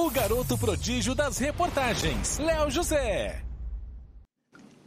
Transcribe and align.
o 0.00 0.08
garoto 0.08 0.56
prodígio 0.56 1.12
das 1.12 1.38
reportagens, 1.38 2.38
Léo 2.38 2.70
José. 2.70 3.42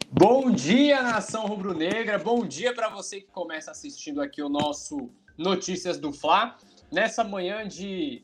Bom 0.09 0.49
dia, 0.49 1.03
nação 1.03 1.47
rubro-negra. 1.47 2.17
Bom 2.17 2.45
dia 2.45 2.73
para 2.73 2.87
você 2.87 3.19
que 3.19 3.27
começa 3.27 3.71
assistindo 3.71 4.21
aqui 4.21 4.41
o 4.41 4.47
nosso 4.47 5.09
Notícias 5.37 5.99
do 5.99 6.13
Fla. 6.13 6.55
Nessa 6.89 7.25
manhã 7.25 7.67
de 7.67 8.23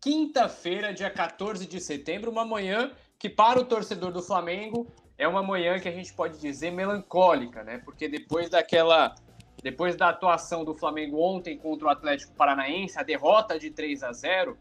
quinta-feira, 0.00 0.94
dia 0.94 1.10
14 1.10 1.66
de 1.66 1.80
setembro, 1.80 2.30
uma 2.30 2.44
manhã 2.44 2.92
que 3.18 3.28
para 3.28 3.58
o 3.58 3.64
torcedor 3.64 4.12
do 4.12 4.22
Flamengo 4.22 4.86
é 5.18 5.26
uma 5.26 5.42
manhã 5.42 5.80
que 5.80 5.88
a 5.88 5.92
gente 5.92 6.14
pode 6.14 6.38
dizer 6.38 6.70
melancólica, 6.70 7.64
né? 7.64 7.78
Porque 7.78 8.08
depois 8.08 8.48
daquela 8.48 9.12
depois 9.60 9.96
da 9.96 10.10
atuação 10.10 10.64
do 10.64 10.72
Flamengo 10.72 11.20
ontem 11.20 11.58
contra 11.58 11.88
o 11.88 11.90
Atlético 11.90 12.32
Paranaense, 12.34 12.96
a 12.96 13.02
derrota 13.02 13.58
de 13.58 13.70
3 13.70 14.04
a 14.04 14.12
0, 14.12 14.56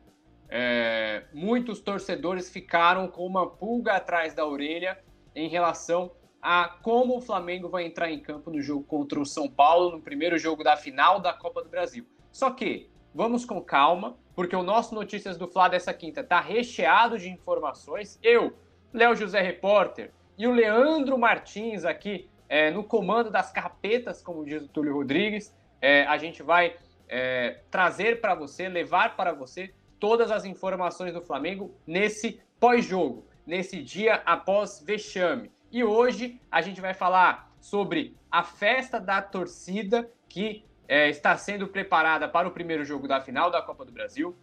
é, 0.52 1.24
muitos 1.34 1.80
torcedores 1.80 2.50
ficaram 2.50 3.08
com 3.08 3.26
uma 3.26 3.50
pulga 3.50 3.94
atrás 3.94 4.34
da 4.34 4.46
orelha 4.46 5.00
em 5.34 5.48
relação 5.48 6.12
a 6.42 6.68
como 6.82 7.18
o 7.18 7.22
Flamengo 7.22 7.70
vai 7.70 7.86
entrar 7.86 8.12
em 8.12 8.20
campo 8.20 8.52
no 8.52 8.62
jogo 8.62 8.84
contra 8.84 9.18
o 9.18 9.26
São 9.26 9.50
Paulo, 9.50 9.92
no 9.92 10.02
primeiro 10.02 10.38
jogo 10.38 10.62
da 10.62 10.76
final 10.76 11.22
da 11.22 11.32
Copa 11.32 11.64
do 11.64 11.70
Brasil. 11.70 12.06
Só 12.34 12.52
que, 12.52 12.90
vamos 13.16 13.46
com 13.46 13.62
calma, 13.62 14.18
porque 14.36 14.56
o 14.56 14.64
nosso 14.64 14.94
Notícias 14.94 15.38
do 15.38 15.48
Fla 15.48 15.70
dessa 15.70 15.94
quinta 15.94 16.20
está 16.20 16.42
recheado 16.42 17.18
de 17.18 17.30
informações. 17.30 18.20
Eu, 18.22 18.54
Léo 18.92 19.16
José 19.16 19.40
Repórter, 19.40 20.12
e 20.38 20.48
o 20.48 20.52
Leandro 20.52 21.18
Martins 21.18 21.86
aqui 21.86 22.30
é, 22.50 22.72
no 22.72 22.84
comando 22.84 23.32
das 23.32 23.52
carpetas, 23.54 24.22
como 24.22 24.44
diz 24.44 24.64
o 24.64 24.68
Túlio 24.68 24.94
Rodrigues, 24.94 25.56
é, 25.80 26.04
a 26.06 26.18
gente 26.18 26.44
vai 26.44 26.76
é, 27.08 27.62
trazer 27.70 28.20
para 28.20 28.36
você, 28.36 28.68
levar 28.68 29.16
para 29.16 29.32
você 29.32 29.74
todas 30.02 30.32
as 30.32 30.46
informações 30.46 31.14
do 31.14 31.22
Flamengo 31.22 31.74
nesse 31.86 32.42
pós-jogo, 32.60 33.24
nesse 33.46 33.84
dia 33.84 34.16
após 34.26 34.84
vexame. 34.84 35.52
E 35.72 35.84
hoje 35.84 36.42
a 36.50 36.60
gente 36.60 36.82
vai 36.82 36.96
falar 36.96 37.54
sobre 37.60 38.18
a 38.30 38.44
festa 38.44 39.00
da 39.00 39.22
torcida 39.22 40.12
que 40.28 40.66
é, 40.88 41.08
está 41.08 41.38
sendo 41.38 41.68
preparada 41.68 42.28
para 42.28 42.48
o 42.48 42.52
primeiro 42.52 42.84
jogo 42.84 43.08
da 43.08 43.22
final 43.22 43.52
da 43.52 43.62
Copa 43.62 43.86
do 43.86 43.92
Brasil. 43.92 44.36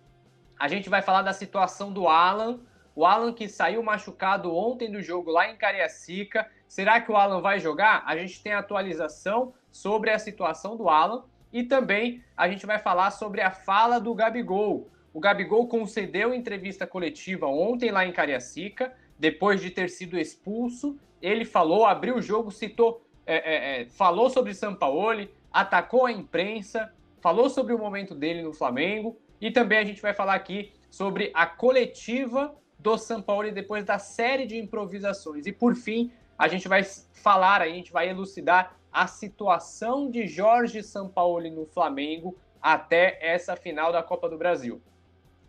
A 0.56 0.68
gente 0.68 0.88
vai 0.88 1.02
falar 1.02 1.22
da 1.22 1.32
situação 1.32 1.92
do 1.92 2.06
Alan, 2.06 2.60
o 2.94 3.04
Alan 3.04 3.32
que 3.32 3.48
saiu 3.48 3.82
machucado 3.82 4.54
ontem 4.54 4.90
do 4.90 5.02
jogo 5.02 5.32
lá 5.32 5.50
em 5.50 5.56
Cariacica. 5.56 6.48
Será 6.68 7.00
que 7.00 7.10
o 7.10 7.16
Alan 7.16 7.40
vai 7.40 7.58
jogar? 7.58 8.04
A 8.06 8.16
gente 8.16 8.40
tem 8.40 8.52
atualização 8.52 9.52
sobre 9.72 10.10
a 10.10 10.18
situação 10.20 10.76
do 10.76 10.88
Alan 10.88 11.24
e 11.52 11.64
também 11.64 12.22
a 12.36 12.48
gente 12.48 12.64
vai 12.64 12.78
falar 12.78 13.10
sobre 13.10 13.40
a 13.40 13.50
fala 13.50 13.98
do 13.98 14.14
Gabigol. 14.14 14.88
O 15.12 15.20
Gabigol 15.20 15.66
concedeu 15.66 16.34
entrevista 16.34 16.86
coletiva 16.86 17.46
ontem 17.46 17.90
lá 17.90 18.06
em 18.06 18.12
Cariacica, 18.12 18.92
depois 19.18 19.60
de 19.60 19.70
ter 19.70 19.88
sido 19.88 20.18
expulso. 20.18 20.98
Ele 21.20 21.44
falou, 21.44 21.86
abriu 21.86 22.16
o 22.16 22.22
jogo, 22.22 22.50
citou, 22.50 23.04
é, 23.26 23.36
é, 23.36 23.82
é, 23.82 23.86
falou 23.86 24.30
sobre 24.30 24.54
Sampaoli, 24.54 25.30
atacou 25.52 26.06
a 26.06 26.12
imprensa, 26.12 26.92
falou 27.20 27.50
sobre 27.50 27.74
o 27.74 27.78
momento 27.78 28.14
dele 28.14 28.42
no 28.42 28.52
Flamengo 28.52 29.18
e 29.40 29.50
também 29.50 29.78
a 29.78 29.84
gente 29.84 30.00
vai 30.00 30.14
falar 30.14 30.34
aqui 30.34 30.72
sobre 30.90 31.30
a 31.34 31.46
coletiva 31.46 32.54
do 32.78 32.96
Sampaoli 32.96 33.50
depois 33.50 33.84
da 33.84 33.98
série 33.98 34.46
de 34.46 34.56
improvisações. 34.56 35.46
E 35.46 35.52
por 35.52 35.74
fim, 35.74 36.12
a 36.38 36.46
gente 36.46 36.68
vai 36.68 36.84
falar, 36.84 37.60
a 37.60 37.68
gente 37.68 37.90
vai 37.90 38.08
elucidar 38.08 38.76
a 38.92 39.06
situação 39.06 40.10
de 40.10 40.26
Jorge 40.26 40.82
Sampaoli 40.82 41.50
no 41.50 41.66
Flamengo 41.66 42.36
até 42.60 43.18
essa 43.20 43.56
final 43.56 43.92
da 43.92 44.02
Copa 44.02 44.28
do 44.28 44.38
Brasil. 44.38 44.80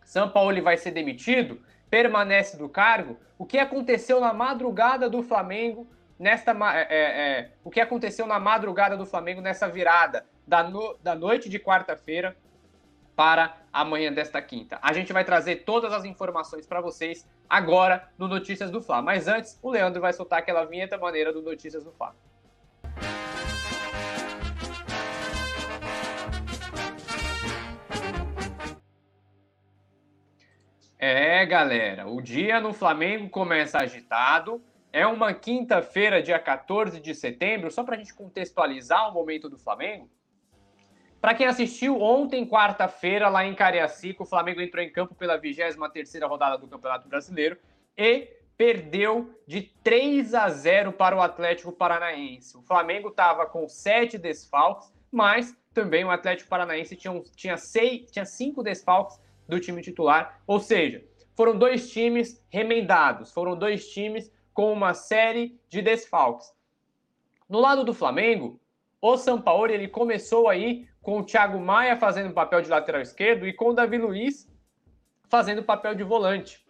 Sampaoli 0.10 0.60
vai 0.60 0.76
ser 0.76 0.90
demitido? 0.90 1.62
Permanece 1.88 2.58
do 2.58 2.68
cargo? 2.68 3.20
O 3.38 3.46
que 3.46 3.60
aconteceu 3.60 4.20
na 4.20 4.34
madrugada 4.34 5.08
do 5.08 5.22
Flamengo 5.22 5.88
nesta 6.18 6.52
é, 6.74 6.88
é, 6.90 7.40
é, 7.40 7.52
o 7.64 7.70
que 7.70 7.80
aconteceu 7.80 8.26
na 8.26 8.40
madrugada 8.40 8.98
do 8.98 9.06
Flamengo 9.06 9.40
nessa 9.40 9.70
virada 9.70 10.26
da, 10.48 10.64
no, 10.64 10.98
da 11.04 11.14
noite 11.14 11.48
de 11.48 11.60
quarta-feira 11.60 12.36
para 13.16 13.56
amanhã 13.72 14.12
desta 14.12 14.42
quinta. 14.42 14.80
A 14.82 14.94
gente 14.94 15.14
vai 15.14 15.24
trazer 15.24 15.58
todas 15.58 15.94
as 15.94 16.04
informações 16.06 16.66
para 16.66 16.82
vocês 16.82 17.30
agora 17.48 18.10
no 18.18 18.28
Notícias 18.28 18.72
do 18.72 18.82
Fla. 18.82 19.04
Mas 19.04 19.28
antes, 19.28 19.60
o 19.62 19.70
Leandro 19.70 20.02
vai 20.02 20.12
soltar 20.12 20.40
aquela 20.40 20.66
vinheta 20.66 20.98
maneira 20.98 21.32
do 21.32 21.44
Notícias 21.44 21.84
do 21.84 21.92
Fla. 21.92 22.16
É, 31.02 31.46
galera, 31.46 32.10
o 32.10 32.22
dia 32.22 32.60
no 32.60 32.74
Flamengo 32.74 33.30
começa 33.30 33.78
agitado. 33.78 34.62
É 34.92 35.08
uma 35.08 35.34
quinta-feira, 35.34 36.22
dia 36.22 36.38
14 36.38 37.00
de 37.00 37.16
setembro, 37.16 37.72
só 37.72 37.86
para 37.86 37.96
a 37.96 37.98
gente 37.98 38.14
contextualizar 38.14 39.10
o 39.10 39.14
momento 39.14 39.50
do 39.50 39.58
Flamengo. 39.58 40.10
Para 41.22 41.34
quem 41.34 41.48
assistiu 41.48 42.02
ontem, 42.02 42.46
quarta-feira, 42.46 43.30
lá 43.30 43.46
em 43.46 43.56
Cariacica, 43.56 44.24
o 44.24 44.26
Flamengo 44.26 44.60
entrou 44.60 44.84
em 44.84 44.92
campo 44.92 45.16
pela 45.16 45.40
23ª 45.40 46.28
rodada 46.28 46.58
do 46.58 46.68
Campeonato 46.68 47.08
Brasileiro 47.08 47.58
e 47.98 48.28
perdeu 48.58 49.34
de 49.48 49.62
3 49.82 50.34
a 50.34 50.50
0 50.50 50.92
para 50.92 51.16
o 51.16 51.22
Atlético 51.22 51.72
Paranaense. 51.72 52.58
O 52.58 52.62
Flamengo 52.62 53.08
estava 53.08 53.46
com 53.46 53.70
sete 53.70 54.18
desfalques, 54.18 54.92
mas 55.10 55.56
também 55.74 56.04
o 56.04 56.12
Atlético 56.12 56.50
Paranaense 56.50 56.98
tinha, 56.98 57.22
tinha, 57.38 57.56
tinha 57.56 58.26
cinco 58.26 58.62
desfalques 58.62 59.18
do 59.50 59.60
time 59.60 59.82
titular, 59.82 60.42
ou 60.48 60.60
seja, 60.60 61.04
foram 61.36 61.58
dois 61.58 61.92
times 61.92 62.42
remendados, 62.50 63.34
foram 63.34 63.58
dois 63.58 63.90
times 63.90 64.32
com 64.54 64.72
uma 64.72 64.94
série 64.94 65.60
de 65.68 65.82
desfalques. 65.82 66.54
No 67.50 67.60
lado 67.60 67.84
do 67.84 67.94
Flamengo, 67.94 68.60
o 69.02 69.18
Sampaoli 69.18 69.74
ele 69.74 69.88
começou 69.88 70.48
aí 70.48 70.88
com 71.02 71.20
o 71.20 71.24
Thiago 71.24 71.60
Maia 71.60 71.98
fazendo 71.98 72.30
o 72.30 72.34
papel 72.34 72.62
de 72.62 72.70
lateral 72.70 73.02
esquerdo 73.02 73.48
e 73.48 73.54
com 73.54 73.70
o 73.70 73.74
Davi 73.74 73.98
Luiz 73.98 74.48
fazendo 75.28 75.60
o 75.60 75.64
papel 75.64 75.96
de 75.96 76.04
volante. 76.04 76.66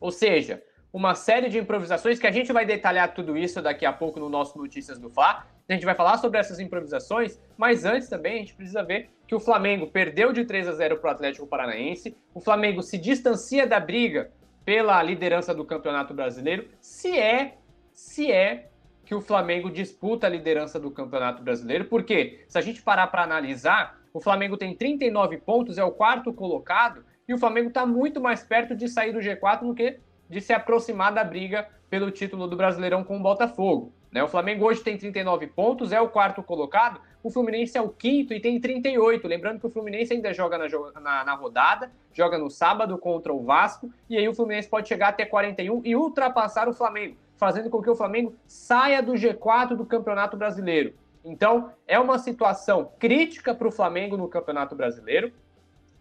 Ou 0.00 0.10
seja, 0.10 0.62
uma 0.92 1.14
série 1.14 1.48
de 1.48 1.58
improvisações 1.58 2.18
que 2.18 2.26
a 2.26 2.30
gente 2.30 2.52
vai 2.52 2.64
detalhar 2.64 3.14
tudo 3.14 3.36
isso 3.36 3.60
daqui 3.60 3.84
a 3.84 3.92
pouco 3.92 4.18
no 4.18 4.28
nosso 4.28 4.56
Notícias 4.58 4.98
do 4.98 5.10
Fla. 5.10 5.46
A 5.68 5.72
gente 5.72 5.86
vai 5.86 5.94
falar 5.94 6.18
sobre 6.18 6.38
essas 6.38 6.60
improvisações, 6.60 7.40
mas 7.56 7.86
antes 7.86 8.08
também 8.08 8.34
a 8.34 8.38
gente 8.38 8.54
precisa 8.54 8.82
ver 8.82 9.10
que 9.26 9.34
o 9.34 9.40
Flamengo 9.40 9.86
perdeu 9.86 10.32
de 10.32 10.44
3 10.44 10.68
a 10.68 10.72
0 10.72 10.98
para 10.98 11.08
o 11.08 11.12
Atlético 11.12 11.46
Paranaense. 11.46 12.14
O 12.34 12.40
Flamengo 12.40 12.82
se 12.82 12.98
distancia 12.98 13.66
da 13.66 13.80
briga 13.80 14.30
pela 14.64 15.02
liderança 15.02 15.54
do 15.54 15.64
Campeonato 15.64 16.12
Brasileiro, 16.12 16.68
se 16.80 17.18
é, 17.18 17.56
se 17.92 18.30
é 18.30 18.68
que 19.04 19.14
o 19.14 19.20
Flamengo 19.20 19.70
disputa 19.70 20.26
a 20.26 20.30
liderança 20.30 20.80
do 20.80 20.90
Campeonato 20.90 21.42
Brasileiro, 21.42 21.86
porque 21.86 22.44
se 22.48 22.58
a 22.58 22.60
gente 22.60 22.82
parar 22.82 23.06
para 23.08 23.22
analisar, 23.22 24.00
o 24.12 24.20
Flamengo 24.20 24.56
tem 24.56 24.74
39 24.74 25.38
pontos, 25.38 25.76
é 25.76 25.84
o 25.84 25.92
quarto 25.92 26.32
colocado, 26.32 27.04
e 27.26 27.34
o 27.34 27.38
Flamengo 27.38 27.68
está 27.68 27.84
muito 27.84 28.20
mais 28.20 28.42
perto 28.42 28.74
de 28.74 28.88
sair 28.88 29.12
do 29.12 29.18
G4 29.18 29.60
do 29.60 29.74
que 29.74 29.98
de 30.28 30.40
se 30.40 30.52
aproximar 30.52 31.12
da 31.12 31.24
briga 31.24 31.68
pelo 31.90 32.10
título 32.10 32.46
do 32.46 32.56
Brasileirão 32.56 33.04
com 33.04 33.16
o 33.16 33.22
Botafogo. 33.22 33.92
Né? 34.14 34.22
O 34.22 34.28
Flamengo 34.28 34.64
hoje 34.64 34.80
tem 34.80 34.96
39 34.96 35.48
pontos, 35.48 35.90
é 35.90 36.00
o 36.00 36.08
quarto 36.08 36.40
colocado, 36.40 37.00
o 37.20 37.30
Fluminense 37.30 37.76
é 37.76 37.82
o 37.82 37.88
quinto 37.88 38.32
e 38.32 38.38
tem 38.38 38.60
38. 38.60 39.26
Lembrando 39.26 39.58
que 39.58 39.66
o 39.66 39.70
Fluminense 39.70 40.12
ainda 40.12 40.32
joga 40.32 40.56
na, 40.56 40.68
na, 41.00 41.24
na, 41.24 41.34
rodada, 41.34 41.90
joga 42.12 42.38
no 42.38 42.48
sábado 42.48 42.96
contra 42.96 43.34
o 43.34 43.42
Vasco, 43.42 43.90
e 44.08 44.16
aí 44.16 44.28
o 44.28 44.34
Fluminense 44.34 44.68
pode 44.68 44.86
chegar 44.86 45.08
até 45.08 45.26
41 45.26 45.82
e 45.84 45.96
ultrapassar 45.96 46.68
o 46.68 46.72
Flamengo, 46.72 47.16
fazendo 47.36 47.68
com 47.68 47.82
que 47.82 47.90
o 47.90 47.96
Flamengo 47.96 48.36
saia 48.46 49.02
do 49.02 49.14
G4 49.14 49.74
do 49.74 49.84
Campeonato 49.84 50.36
Brasileiro. 50.36 50.94
Então, 51.24 51.72
é 51.88 51.98
uma 51.98 52.18
situação 52.18 52.92
crítica 53.00 53.52
para 53.52 53.66
o 53.66 53.72
Flamengo 53.72 54.16
no 54.16 54.28
Campeonato 54.28 54.76
Brasileiro. 54.76 55.32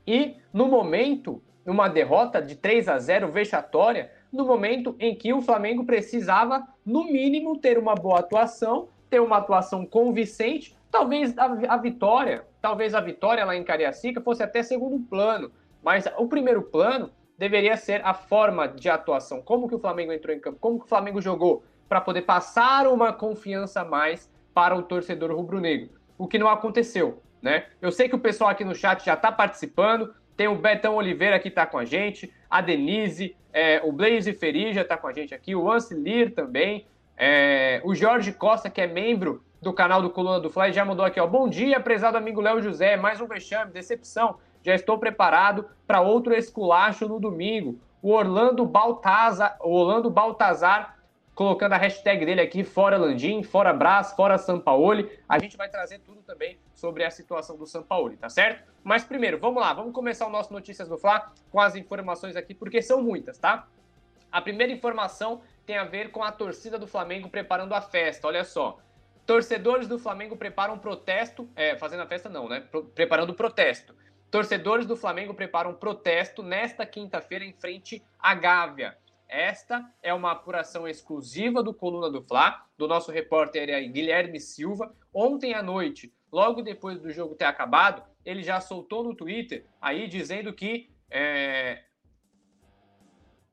E 0.06 0.35
no 0.52 0.68
momento, 0.68 1.41
numa 1.66 1.87
derrota 1.87 2.41
de 2.41 2.55
3 2.55 2.90
a 2.90 2.99
0 2.99 3.32
vexatória, 3.32 4.11
no 4.34 4.46
momento 4.46 4.96
em 5.00 5.16
que 5.16 5.32
o 5.32 5.41
Flamengo 5.41 5.85
precisava, 5.85 6.68
no 6.84 7.03
mínimo, 7.03 7.59
ter 7.59 7.78
uma 7.78 7.94
boa 7.94 8.20
atuação, 8.20 8.90
ter 9.08 9.22
uma 9.22 9.38
atuação 9.38 9.85
convincente, 9.85 10.76
talvez 10.90 11.38
a, 11.38 11.46
a 11.46 11.78
vitória, 11.78 12.44
talvez 12.59 12.96
a 12.96 13.00
vitória 13.00 13.46
lá 13.46 13.56
em 13.56 13.64
Cariacica 13.64 14.20
fosse 14.20 14.41
até 14.41 14.64
segundo 14.64 15.00
plano, 15.00 15.52
mas 15.84 16.06
o 16.18 16.28
primeiro 16.28 16.64
plano 16.64 17.12
deveria 17.38 17.78
ser 17.78 18.03
a 18.03 18.14
forma 18.14 18.68
de 18.68 18.90
atuação, 18.90 19.40
como 19.40 19.70
que 19.70 19.76
o 19.76 19.80
Flamengo 19.80 20.12
entrou 20.12 20.35
em 20.35 20.40
campo, 20.40 20.58
como 20.59 20.80
que 20.80 20.85
o 20.85 20.90
Flamengo 20.90 21.22
jogou, 21.22 21.64
para 21.88 22.02
poder 22.02 22.24
passar 22.24 22.88
uma 22.88 23.14
confiança 23.14 23.82
a 23.82 23.85
mais 23.85 24.32
para 24.52 24.76
o 24.76 24.82
torcedor 24.82 25.32
rubro-negro, 25.32 25.91
o 26.18 26.28
que 26.28 26.40
não 26.40 26.47
aconteceu, 26.47 27.22
né? 27.40 27.68
Eu 27.80 27.91
sei 27.91 28.09
que 28.09 28.16
o 28.16 28.20
pessoal 28.20 28.50
aqui 28.50 28.66
no 28.66 28.74
chat 28.74 29.06
já 29.06 29.14
está 29.14 29.32
participando, 29.32 30.14
tem 30.35 30.47
o 30.47 30.56
Betão 30.56 30.96
Oliveira 30.96 31.40
que 31.40 31.47
está 31.47 31.66
com 31.66 31.78
a 31.78 31.85
gente, 31.85 32.32
a 32.50 32.62
Denise, 32.62 33.35
é, 33.52 33.82
o 33.84 33.91
Blaze 33.91 34.34
Ferija 34.34 34.82
está 34.82 34.97
com 34.97 35.08
a 35.08 35.14
gente 35.14 35.34
aqui, 35.34 35.56
o 35.56 35.72
Anse 35.72 35.94
Lir 35.94 36.34
também, 36.34 36.85
é, 37.18 37.82
o 37.84 37.94
Jorge 37.94 38.32
Costa, 38.32 38.70
que 38.70 38.82
é 38.82 38.88
membro 38.88 39.44
do 39.62 39.72
canal 39.72 40.02
do 40.02 40.09
Coluna 40.09 40.40
do 40.40 40.50
Fly, 40.50 40.74
já 40.74 40.84
mandou 40.84 41.06
aqui, 41.06 41.20
ó. 41.20 41.26
Bom 41.26 41.47
dia, 41.47 41.80
prezado 41.80 42.18
amigo 42.18 42.41
Léo 42.41 42.62
José. 42.62 42.97
Mais 42.97 43.22
um 43.22 43.28
vexame, 43.28 43.72
decepção. 43.72 44.38
Já 44.62 44.76
estou 44.76 44.97
preparado 44.97 45.66
para 45.88 46.02
outro 46.02 46.34
esculacho 46.34 47.08
no 47.08 47.20
domingo. 47.20 47.80
o 48.02 48.12
Orlando 48.12 48.66
Baltazar, 48.66 49.58
o 49.62 49.72
Orlando 49.72 50.09
Baltazar 50.09 50.92
colocando 51.35 51.74
a 51.74 51.78
hashtag 51.78 52.26
dele 52.26 52.41
aqui, 52.41 52.64
fora 52.64 52.97
Landim, 52.97 53.44
fora 53.44 53.74
Brás, 53.74 54.12
fora 54.14 54.38
Sampaoli. 54.38 55.09
A 55.28 55.40
gente 55.40 55.58
vai 55.58 55.70
trazer 55.70 56.00
tudo 56.00 56.22
também 56.22 56.58
sobre 56.74 57.03
a 57.03 57.09
situação 57.09 57.58
do 57.58 57.66
Sampaoli, 57.66 58.18
tá 58.18 58.30
certo? 58.30 58.72
Mas 58.84 59.03
primeiro, 59.03 59.40
vamos 59.40 59.62
lá, 59.62 59.74
vamos 59.74 59.94
começar 59.94 60.28
o 60.28 60.30
nosso 60.30 60.53
Notícias 60.53 60.88
do 60.88 60.97
Fla 60.97 61.32
com 61.52 61.59
as 61.59 61.76
informações 61.76 62.35
aqui, 62.35 62.53
porque 62.53 62.82
são 62.82 63.02
muitas, 63.02 63.38
tá? 63.38 63.68
A 64.32 64.41
primeira 64.41 64.74
informação 64.74 65.41
tem 65.66 65.78
a 65.78 65.84
ver 65.84 66.12
com 66.12 66.24
a 66.24 66.32
torcida 66.32 66.78
do 66.78 66.88
Flamengo 66.88 67.30
preparando 67.30 67.74
a 67.74 67.82
festa. 67.82 68.28
Olha 68.28 68.44
só. 68.44 68.80
Torcedores 69.26 69.88
do 69.88 69.97
Flamengo 69.97 70.35
preparam 70.35 70.78
protesto, 70.78 71.47
é, 71.56 71.78
fazendo 71.78 72.02
a 72.02 72.08
festa 72.08 72.28
não, 72.28 72.50
né? 72.50 72.68
preparando 72.94 73.30
o 73.30 73.34
protesto. 73.34 73.96
Torcedores 74.30 74.85
do 74.85 74.97
Flamengo 74.97 75.34
preparam 75.34 75.74
protesto 75.76 76.41
nesta 76.41 76.85
quinta-feira 76.85 77.46
em 77.46 77.53
frente 77.53 78.03
à 78.20 78.34
Gávea. 78.34 78.97
Esta 79.34 79.84
é 80.03 80.14
uma 80.14 80.32
apuração 80.32 80.88
exclusiva 80.88 81.64
do 81.64 81.74
Coluna 81.74 82.08
do 82.08 82.22
Fla, 82.22 82.68
do 82.78 82.88
nosso 82.88 83.12
repórter 83.12 83.68
Guilherme 83.91 84.40
Silva. 84.40 84.96
Ontem 85.12 85.56
à 85.56 85.64
noite, 85.64 86.14
logo 86.32 86.62
depois 86.62 87.00
do 87.00 87.09
jogo 87.09 87.34
ter 87.34 87.46
acabado, 87.46 88.03
ele 88.24 88.44
já 88.44 88.62
soltou 88.62 89.03
no 89.03 89.16
Twitter 89.16 89.66
aí 89.82 90.08
dizendo 90.08 90.53
que 90.53 90.91
é, 91.09 91.82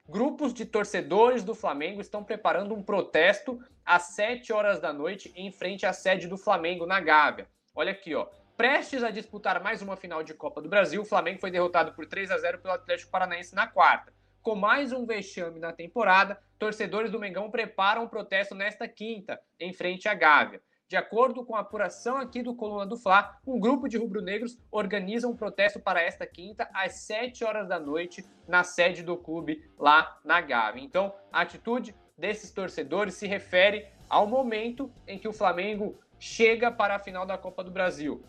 grupos 0.07 0.53
de 0.53 0.67
torcedores 0.67 1.43
do 1.43 1.55
Flamengo 1.55 2.03
estão 2.03 2.23
preparando 2.23 2.75
um 2.75 2.83
protesto 2.83 3.59
às 3.83 4.03
7 4.15 4.53
horas 4.53 4.81
da 4.81 4.93
noite 4.93 5.33
em 5.35 5.51
frente 5.51 5.87
à 5.87 5.95
sede 5.95 6.29
do 6.29 6.37
Flamengo 6.37 6.85
na 6.85 7.01
Gávea. 7.01 7.49
Olha 7.75 7.93
aqui, 7.93 8.15
ó. 8.15 8.27
Prestes 8.55 9.03
a 9.03 9.11
disputar 9.11 9.63
mais 9.63 9.81
uma 9.81 9.97
final 9.97 10.23
de 10.23 10.35
Copa 10.35 10.61
do 10.61 10.69
Brasil, 10.69 11.01
o 11.01 11.07
Flamengo 11.07 11.41
foi 11.41 11.51
derrotado 11.51 11.95
por 11.95 12.05
3 12.05 12.31
a 12.31 12.37
0 12.37 12.59
pelo 12.59 12.75
Atlético 12.75 13.11
Paranaense 13.11 13.55
na 13.55 13.67
quarta. 13.67 14.20
Com 14.43 14.55
mais 14.55 14.91
um 14.91 15.05
vexame 15.05 15.61
na 15.61 15.71
temporada, 15.71 16.41
torcedores 16.59 17.11
do 17.11 17.21
Mengão 17.21 17.51
preparam 17.51 18.05
um 18.05 18.09
protesto 18.09 18.55
nesta 18.55 18.89
quinta, 18.89 19.39
em 19.59 19.75
frente 19.75 20.09
à 20.09 20.15
Gávea. 20.15 20.63
De 20.89 20.97
acordo 20.97 21.45
com 21.45 21.55
a 21.55 21.61
apuração 21.61 22.17
aqui 22.17 22.43
do 22.43 22.55
Coluna 22.55 22.87
do 22.87 22.97
Fla, 22.97 23.39
um 23.47 23.61
grupo 23.61 23.87
de 23.87 23.99
rubro-negros 23.99 24.59
organiza 24.71 25.29
um 25.29 25.37
protesto 25.37 25.79
para 25.79 26.01
esta 26.01 26.27
quinta, 26.27 26.67
às 26.73 27.03
7 27.03 27.45
horas 27.45 27.69
da 27.69 27.79
noite, 27.79 28.25
na 28.49 28.65
sede 28.65 29.03
do 29.03 29.15
clube 29.15 29.63
lá 29.79 30.19
na 30.25 30.41
Gávea. 30.41 30.83
Então, 30.83 31.15
a 31.31 31.43
atitude 31.43 31.95
desses 32.17 32.51
torcedores 32.51 33.15
se 33.15 33.27
refere 33.27 33.87
ao 34.09 34.27
momento 34.27 34.91
em 35.07 35.19
que 35.19 35.29
o 35.29 35.35
Flamengo 35.35 36.01
chega 36.19 36.73
para 36.73 36.97
a 36.97 36.99
final 36.99 37.27
da 37.27 37.37
Copa 37.37 37.63
do 37.63 37.71
Brasil. 37.71 38.25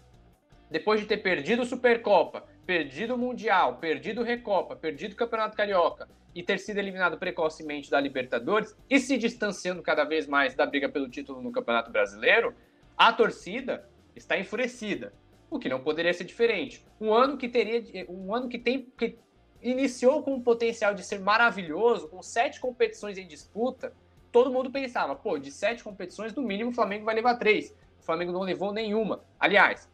Depois 0.71 1.01
de 1.01 1.05
ter 1.05 1.17
perdido 1.17 1.65
Supercopa, 1.65 2.47
perdido 2.65 3.15
o 3.15 3.17
Mundial, 3.17 3.75
perdido 3.75 4.21
o 4.21 4.23
Recopa, 4.23 4.73
perdido 4.73 5.11
o 5.11 5.15
Campeonato 5.17 5.57
Carioca 5.57 6.07
e 6.33 6.41
ter 6.41 6.59
sido 6.59 6.77
eliminado 6.77 7.17
precocemente 7.17 7.91
da 7.91 7.99
Libertadores 7.99 8.73
e 8.89 8.97
se 8.97 9.17
distanciando 9.17 9.81
cada 9.81 10.05
vez 10.05 10.25
mais 10.25 10.55
da 10.55 10.65
briga 10.65 10.87
pelo 10.87 11.09
título 11.09 11.41
no 11.41 11.51
Campeonato 11.51 11.91
Brasileiro, 11.91 12.55
a 12.97 13.11
torcida 13.11 13.85
está 14.15 14.39
enfurecida, 14.39 15.11
o 15.49 15.59
que 15.59 15.67
não 15.67 15.81
poderia 15.81 16.13
ser 16.13 16.23
diferente. 16.23 16.85
Um 17.01 17.13
ano 17.13 17.37
que 17.37 17.49
teria, 17.49 18.05
um 18.09 18.33
ano 18.33 18.47
que 18.47 18.57
tem 18.57 18.87
que 18.97 19.17
iniciou 19.61 20.23
com 20.23 20.35
um 20.35 20.41
potencial 20.41 20.93
de 20.93 21.03
ser 21.03 21.19
maravilhoso, 21.19 22.07
com 22.07 22.23
sete 22.23 22.61
competições 22.61 23.17
em 23.17 23.27
disputa, 23.27 23.93
todo 24.31 24.49
mundo 24.49 24.71
pensava, 24.71 25.15
pô, 25.15 25.37
de 25.37 25.51
sete 25.51 25.83
competições, 25.83 26.33
no 26.33 26.41
mínimo 26.41 26.71
o 26.71 26.73
Flamengo 26.73 27.03
vai 27.03 27.13
levar 27.13 27.35
três. 27.35 27.75
O 27.99 28.03
Flamengo 28.03 28.31
não 28.31 28.41
levou 28.41 28.71
nenhuma. 28.71 29.21
Aliás, 29.37 29.91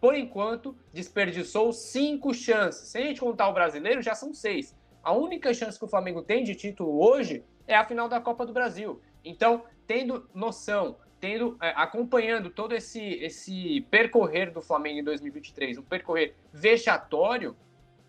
por 0.00 0.14
enquanto, 0.14 0.76
desperdiçou 0.92 1.72
cinco 1.72 2.32
chances. 2.32 2.88
Se 2.88 2.98
a 2.98 3.02
gente 3.02 3.20
contar 3.20 3.48
o 3.48 3.52
brasileiro, 3.52 4.00
já 4.00 4.14
são 4.14 4.32
seis. 4.32 4.74
A 5.02 5.12
única 5.12 5.52
chance 5.52 5.78
que 5.78 5.84
o 5.84 5.88
Flamengo 5.88 6.22
tem 6.22 6.42
de 6.42 6.54
título 6.54 7.04
hoje 7.04 7.44
é 7.66 7.74
a 7.74 7.84
final 7.84 8.08
da 8.08 8.20
Copa 8.20 8.46
do 8.46 8.52
Brasil. 8.52 9.00
Então, 9.24 9.64
tendo 9.86 10.28
noção, 10.34 10.96
tendo 11.20 11.56
é, 11.60 11.72
acompanhando 11.76 12.48
todo 12.48 12.74
esse, 12.74 13.00
esse 13.00 13.82
percorrer 13.90 14.50
do 14.50 14.62
Flamengo 14.62 15.00
em 15.00 15.04
2023, 15.04 15.78
um 15.78 15.82
percorrer 15.82 16.34
vexatório, 16.52 17.54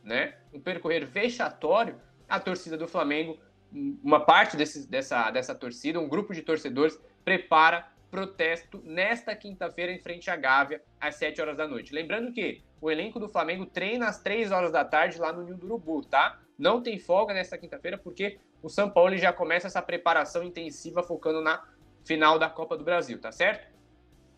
né? 0.03 0.35
Um 0.53 0.59
percorrer 0.59 1.05
vexatório, 1.05 1.99
a 2.27 2.39
torcida 2.39 2.77
do 2.77 2.87
Flamengo, 2.87 3.37
uma 3.71 4.19
parte 4.19 4.55
desse, 4.55 4.87
dessa, 4.87 5.29
dessa 5.29 5.53
torcida, 5.53 5.99
um 5.99 6.07
grupo 6.07 6.33
de 6.33 6.41
torcedores, 6.41 6.97
prepara 7.23 7.91
protesto 8.09 8.81
nesta 8.83 9.35
quinta-feira 9.35 9.91
em 9.91 9.99
frente 9.99 10.29
à 10.29 10.35
Gávea, 10.35 10.81
às 11.01 11.15
7 11.15 11.41
horas 11.41 11.57
da 11.57 11.67
noite. 11.67 11.93
Lembrando 11.93 12.31
que 12.31 12.61
o 12.79 12.91
elenco 12.91 13.19
do 13.19 13.27
Flamengo 13.27 13.65
treina 13.65 14.07
às 14.07 14.19
3 14.19 14.51
horas 14.51 14.71
da 14.71 14.85
tarde 14.85 15.19
lá 15.19 15.33
no 15.33 15.43
Ninho 15.43 15.57
do 15.57 15.65
Urubu, 15.65 16.05
tá? 16.05 16.39
Não 16.57 16.81
tem 16.81 16.99
folga 16.99 17.33
nesta 17.33 17.57
quinta-feira 17.57 17.97
porque 17.97 18.39
o 18.61 18.69
São 18.69 18.89
Paulo 18.89 19.17
já 19.17 19.33
começa 19.33 19.65
essa 19.65 19.81
preparação 19.81 20.43
intensiva 20.43 21.01
focando 21.01 21.41
na 21.41 21.67
final 22.05 22.37
da 22.37 22.47
Copa 22.47 22.77
do 22.77 22.83
Brasil, 22.83 23.19
tá 23.19 23.31
certo? 23.31 23.67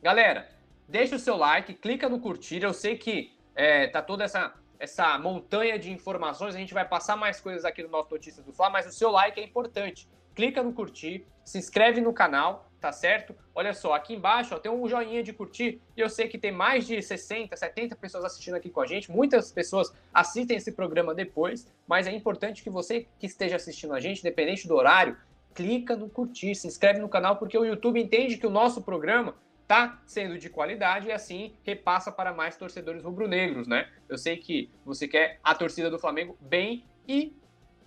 Galera, 0.02 0.50
deixa 0.88 1.18
o 1.18 1.20
seu 1.20 1.36
like, 1.36 1.74
clica 1.74 2.08
no 2.08 2.20
curtir. 2.20 2.64
Eu 2.64 2.74
sei 2.74 2.98
que 2.98 3.34
é, 3.54 3.88
tá 3.88 4.02
toda 4.02 4.24
essa, 4.24 4.54
essa 4.80 5.20
montanha 5.20 5.78
de 5.78 5.92
informações, 5.92 6.56
a 6.56 6.60
gente 6.60 6.74
vai 6.74 6.88
passar 6.88 7.18
mais 7.18 7.42
coisas 7.42 7.66
aqui 7.66 7.84
no 7.84 7.90
nosso 7.90 8.10
Notícias 8.10 8.46
do 8.46 8.54
Fla, 8.54 8.70
mas 8.70 8.88
o 8.88 8.92
seu 8.92 9.12
like 9.12 9.40
é 9.40 9.44
importante. 9.44 10.08
Clica 10.34 10.64
no 10.64 10.74
curtir, 10.74 11.28
se 11.44 11.58
inscreve 11.58 12.00
no 12.00 12.14
canal 12.14 12.72
tá 12.84 12.92
certo? 12.92 13.34
Olha 13.56 13.74
só, 13.74 13.94
aqui 13.94 14.14
embaixo 14.14 14.54
ó, 14.54 14.60
tem 14.60 14.70
um 14.70 14.86
joinha 14.90 15.24
de 15.24 15.32
curtir 15.32 15.80
e 15.96 16.02
eu 16.02 16.10
sei 16.10 16.28
que 16.28 16.38
tem 16.38 16.52
mais 16.52 16.86
de 16.86 17.02
60, 17.02 17.56
70 17.56 17.96
pessoas 17.96 18.26
assistindo 18.26 18.56
aqui 18.56 18.70
com 18.70 18.82
a 18.82 18.86
gente. 18.86 19.10
Muitas 19.10 19.54
pessoas 19.54 19.96
assistem 20.14 20.58
esse 20.58 20.74
programa 20.74 21.16
depois, 21.16 21.66
mas 21.88 22.08
é 22.08 22.12
importante 22.12 22.62
que 22.62 22.70
você 22.70 23.08
que 23.18 23.26
esteja 23.26 23.56
assistindo 23.56 23.94
a 23.94 24.02
gente, 24.02 24.20
independente 24.20 24.68
do 24.68 24.76
horário, 24.76 25.16
clica 25.56 25.96
no 25.96 26.10
curtir, 26.10 26.56
se 26.56 26.68
inscreve 26.68 27.00
no 27.00 27.08
canal, 27.08 27.38
porque 27.38 27.58
o 27.58 27.64
YouTube 27.64 28.02
entende 28.02 28.36
que 28.36 28.46
o 28.46 28.50
nosso 28.50 28.82
programa 28.82 29.34
tá 29.66 30.02
sendo 30.06 30.38
de 30.38 30.50
qualidade 30.50 31.08
e 31.08 31.14
assim 31.14 31.54
repassa 31.64 32.12
para 32.12 32.34
mais 32.34 32.58
torcedores 32.58 33.02
rubro-negros, 33.02 33.66
né? 33.66 33.90
Eu 34.10 34.18
sei 34.18 34.36
que 34.36 34.70
você 34.84 35.08
quer 35.08 35.40
a 35.42 35.56
torcida 35.56 35.90
do 35.90 35.98
Flamengo 35.98 36.38
bem 36.42 36.84
e 37.08 37.34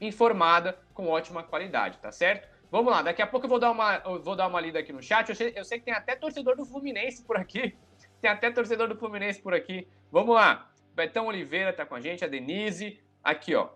informada 0.00 0.78
com 0.94 1.08
ótima 1.08 1.42
qualidade, 1.42 1.98
tá 1.98 2.10
certo? 2.10 2.55
Vamos 2.76 2.92
lá, 2.92 3.00
daqui 3.00 3.22
a 3.22 3.26
pouco 3.26 3.46
eu 3.46 3.48
vou 3.48 3.58
dar 3.58 3.70
uma, 3.70 4.00
vou 4.18 4.36
dar 4.36 4.46
uma 4.46 4.60
lida 4.60 4.80
aqui 4.80 4.92
no 4.92 5.02
chat. 5.02 5.26
Eu 5.30 5.34
sei, 5.34 5.50
eu 5.56 5.64
sei 5.64 5.78
que 5.78 5.86
tem 5.86 5.94
até 5.94 6.14
torcedor 6.14 6.54
do 6.54 6.66
Fluminense 6.66 7.22
por 7.22 7.38
aqui. 7.38 7.74
Tem 8.20 8.30
até 8.30 8.50
torcedor 8.50 8.86
do 8.86 8.96
Fluminense 8.96 9.40
por 9.40 9.54
aqui. 9.54 9.88
Vamos 10.12 10.34
lá. 10.34 10.70
Betão 10.94 11.26
Oliveira 11.26 11.72
tá 11.72 11.86
com 11.86 11.94
a 11.94 12.00
gente, 12.02 12.22
a 12.22 12.28
Denise. 12.28 13.00
Aqui, 13.24 13.54
ó. 13.54 13.70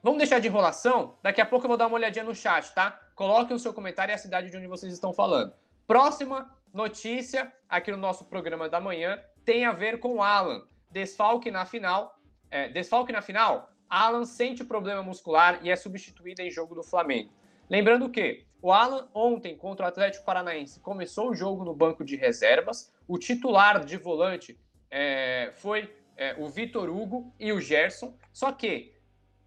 Vamos 0.00 0.18
deixar 0.18 0.38
de 0.38 0.46
enrolação? 0.46 1.18
Daqui 1.20 1.40
a 1.40 1.46
pouco 1.46 1.64
eu 1.64 1.68
vou 1.68 1.76
dar 1.76 1.88
uma 1.88 1.96
olhadinha 1.96 2.24
no 2.24 2.36
chat, 2.36 2.72
tá? 2.72 3.00
Coloque 3.16 3.52
o 3.52 3.58
seu 3.58 3.74
comentário 3.74 4.12
e 4.12 4.14
a 4.14 4.18
cidade 4.18 4.48
de 4.48 4.56
onde 4.56 4.68
vocês 4.68 4.92
estão 4.92 5.12
falando. 5.12 5.52
Próxima 5.88 6.56
notícia 6.72 7.52
aqui 7.68 7.90
no 7.90 7.96
nosso 7.96 8.26
programa 8.26 8.68
da 8.68 8.80
manhã 8.80 9.20
tem 9.44 9.64
a 9.64 9.72
ver 9.72 9.98
com 9.98 10.16
o 10.16 10.22
Alan. 10.22 10.62
Desfalque 10.88 11.50
na 11.50 11.66
final. 11.66 12.16
É, 12.48 12.68
desfalque 12.68 13.12
na 13.12 13.22
final? 13.22 13.72
Alan 13.88 14.24
sente 14.24 14.62
o 14.62 14.66
problema 14.66 15.02
muscular 15.02 15.60
e 15.62 15.70
é 15.70 15.76
substituído 15.76 16.42
em 16.42 16.50
jogo 16.50 16.74
do 16.74 16.82
Flamengo. 16.82 17.30
Lembrando 17.68 18.08
que 18.10 18.44
o 18.60 18.72
Alan, 18.72 19.08
ontem, 19.14 19.56
contra 19.56 19.86
o 19.86 19.88
Atlético 19.88 20.24
Paranaense, 20.24 20.80
começou 20.80 21.30
o 21.30 21.34
jogo 21.34 21.64
no 21.64 21.74
banco 21.74 22.04
de 22.04 22.16
reservas. 22.16 22.92
O 23.06 23.18
titular 23.18 23.84
de 23.84 23.96
volante 23.96 24.58
é, 24.90 25.50
foi 25.54 25.94
é, 26.16 26.34
o 26.38 26.48
Vitor 26.48 26.88
Hugo 26.90 27.32
e 27.38 27.52
o 27.52 27.60
Gerson. 27.60 28.14
Só 28.32 28.50
que 28.52 28.92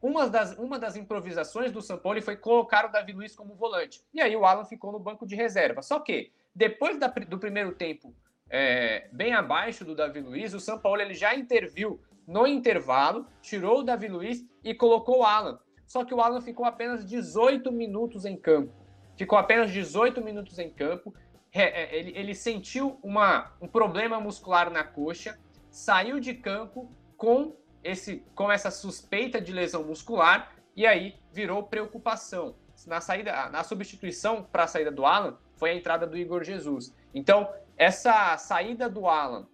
uma 0.02 0.30
das, 0.30 0.58
uma 0.58 0.80
das 0.80 0.96
improvisações 0.96 1.72
do 1.72 1.82
Paulo 2.00 2.22
foi 2.22 2.38
colocar 2.38 2.86
o 2.86 2.92
Davi 2.92 3.12
Luiz 3.12 3.36
como 3.36 3.54
volante. 3.54 4.02
E 4.14 4.22
aí 4.22 4.36
o 4.36 4.46
Alan 4.46 4.66
ficou 4.66 4.92
no 4.92 5.00
banco 5.00 5.28
de 5.28 5.36
reserva. 5.36 5.82
Só 5.82 6.00
que, 6.00 6.32
depois 6.56 6.98
da, 6.98 7.08
do 7.08 7.38
primeiro 7.38 7.74
tempo, 7.74 8.16
é, 8.50 9.08
bem 9.12 9.34
abaixo 9.34 9.86
do 9.86 9.94
Davi 9.94 10.20
Luiz, 10.20 10.54
o 10.54 10.60
São 10.60 10.80
Paulo 10.80 11.02
ele 11.02 11.14
já 11.14 11.36
interviu 11.36 12.02
no 12.28 12.48
intervalo, 12.48 13.26
tirou 13.42 13.80
o 13.80 13.84
Davi 13.84 14.08
Luiz 14.08 14.46
e 14.64 14.74
colocou 14.74 15.20
o 15.20 15.24
Alan. 15.24 15.60
Só 15.86 16.06
que 16.06 16.14
o 16.14 16.22
Alan 16.22 16.42
ficou 16.42 16.66
apenas 16.66 17.06
18 17.06 17.72
minutos 17.72 18.26
em 18.26 18.38
campo. 18.38 18.74
Ficou 19.18 19.38
apenas 19.38 19.72
18 19.72 20.22
minutos 20.24 20.58
em 20.58 20.70
campo. 20.70 21.14
É, 21.54 21.98
ele, 21.98 22.14
ele 22.16 22.34
sentiu 22.34 22.98
uma, 23.04 23.52
um 23.62 23.68
problema 23.68 24.20
muscular 24.20 24.72
na 24.72 24.84
coxa, 24.84 25.38
saiu 25.70 26.20
de 26.20 26.34
campo 26.34 26.90
com, 27.18 27.58
esse, 27.84 28.24
com 28.34 28.50
essa 28.50 28.72
suspeita 28.72 29.42
de 29.42 29.52
lesão 29.52 29.84
muscular 29.84 30.56
e 30.76 30.88
aí 30.88 31.16
virou 31.32 31.64
preocupação. 31.64 32.56
Na 32.88 33.02
saída, 33.02 33.50
na 33.50 33.64
substituição 33.64 34.44
para 34.44 34.64
a 34.64 34.68
saída 34.68 34.92
do 34.92 35.06
Alan 35.06 35.38
foi 35.56 35.72
a 35.72 35.76
entrada 35.76 36.08
do 36.08 36.18
Igor 36.18 36.44
Jesus. 36.44 36.96
Então, 37.14 37.48
essa 37.78 38.38
saída 38.38 38.90
do 38.90 39.08
Alan 39.08 39.48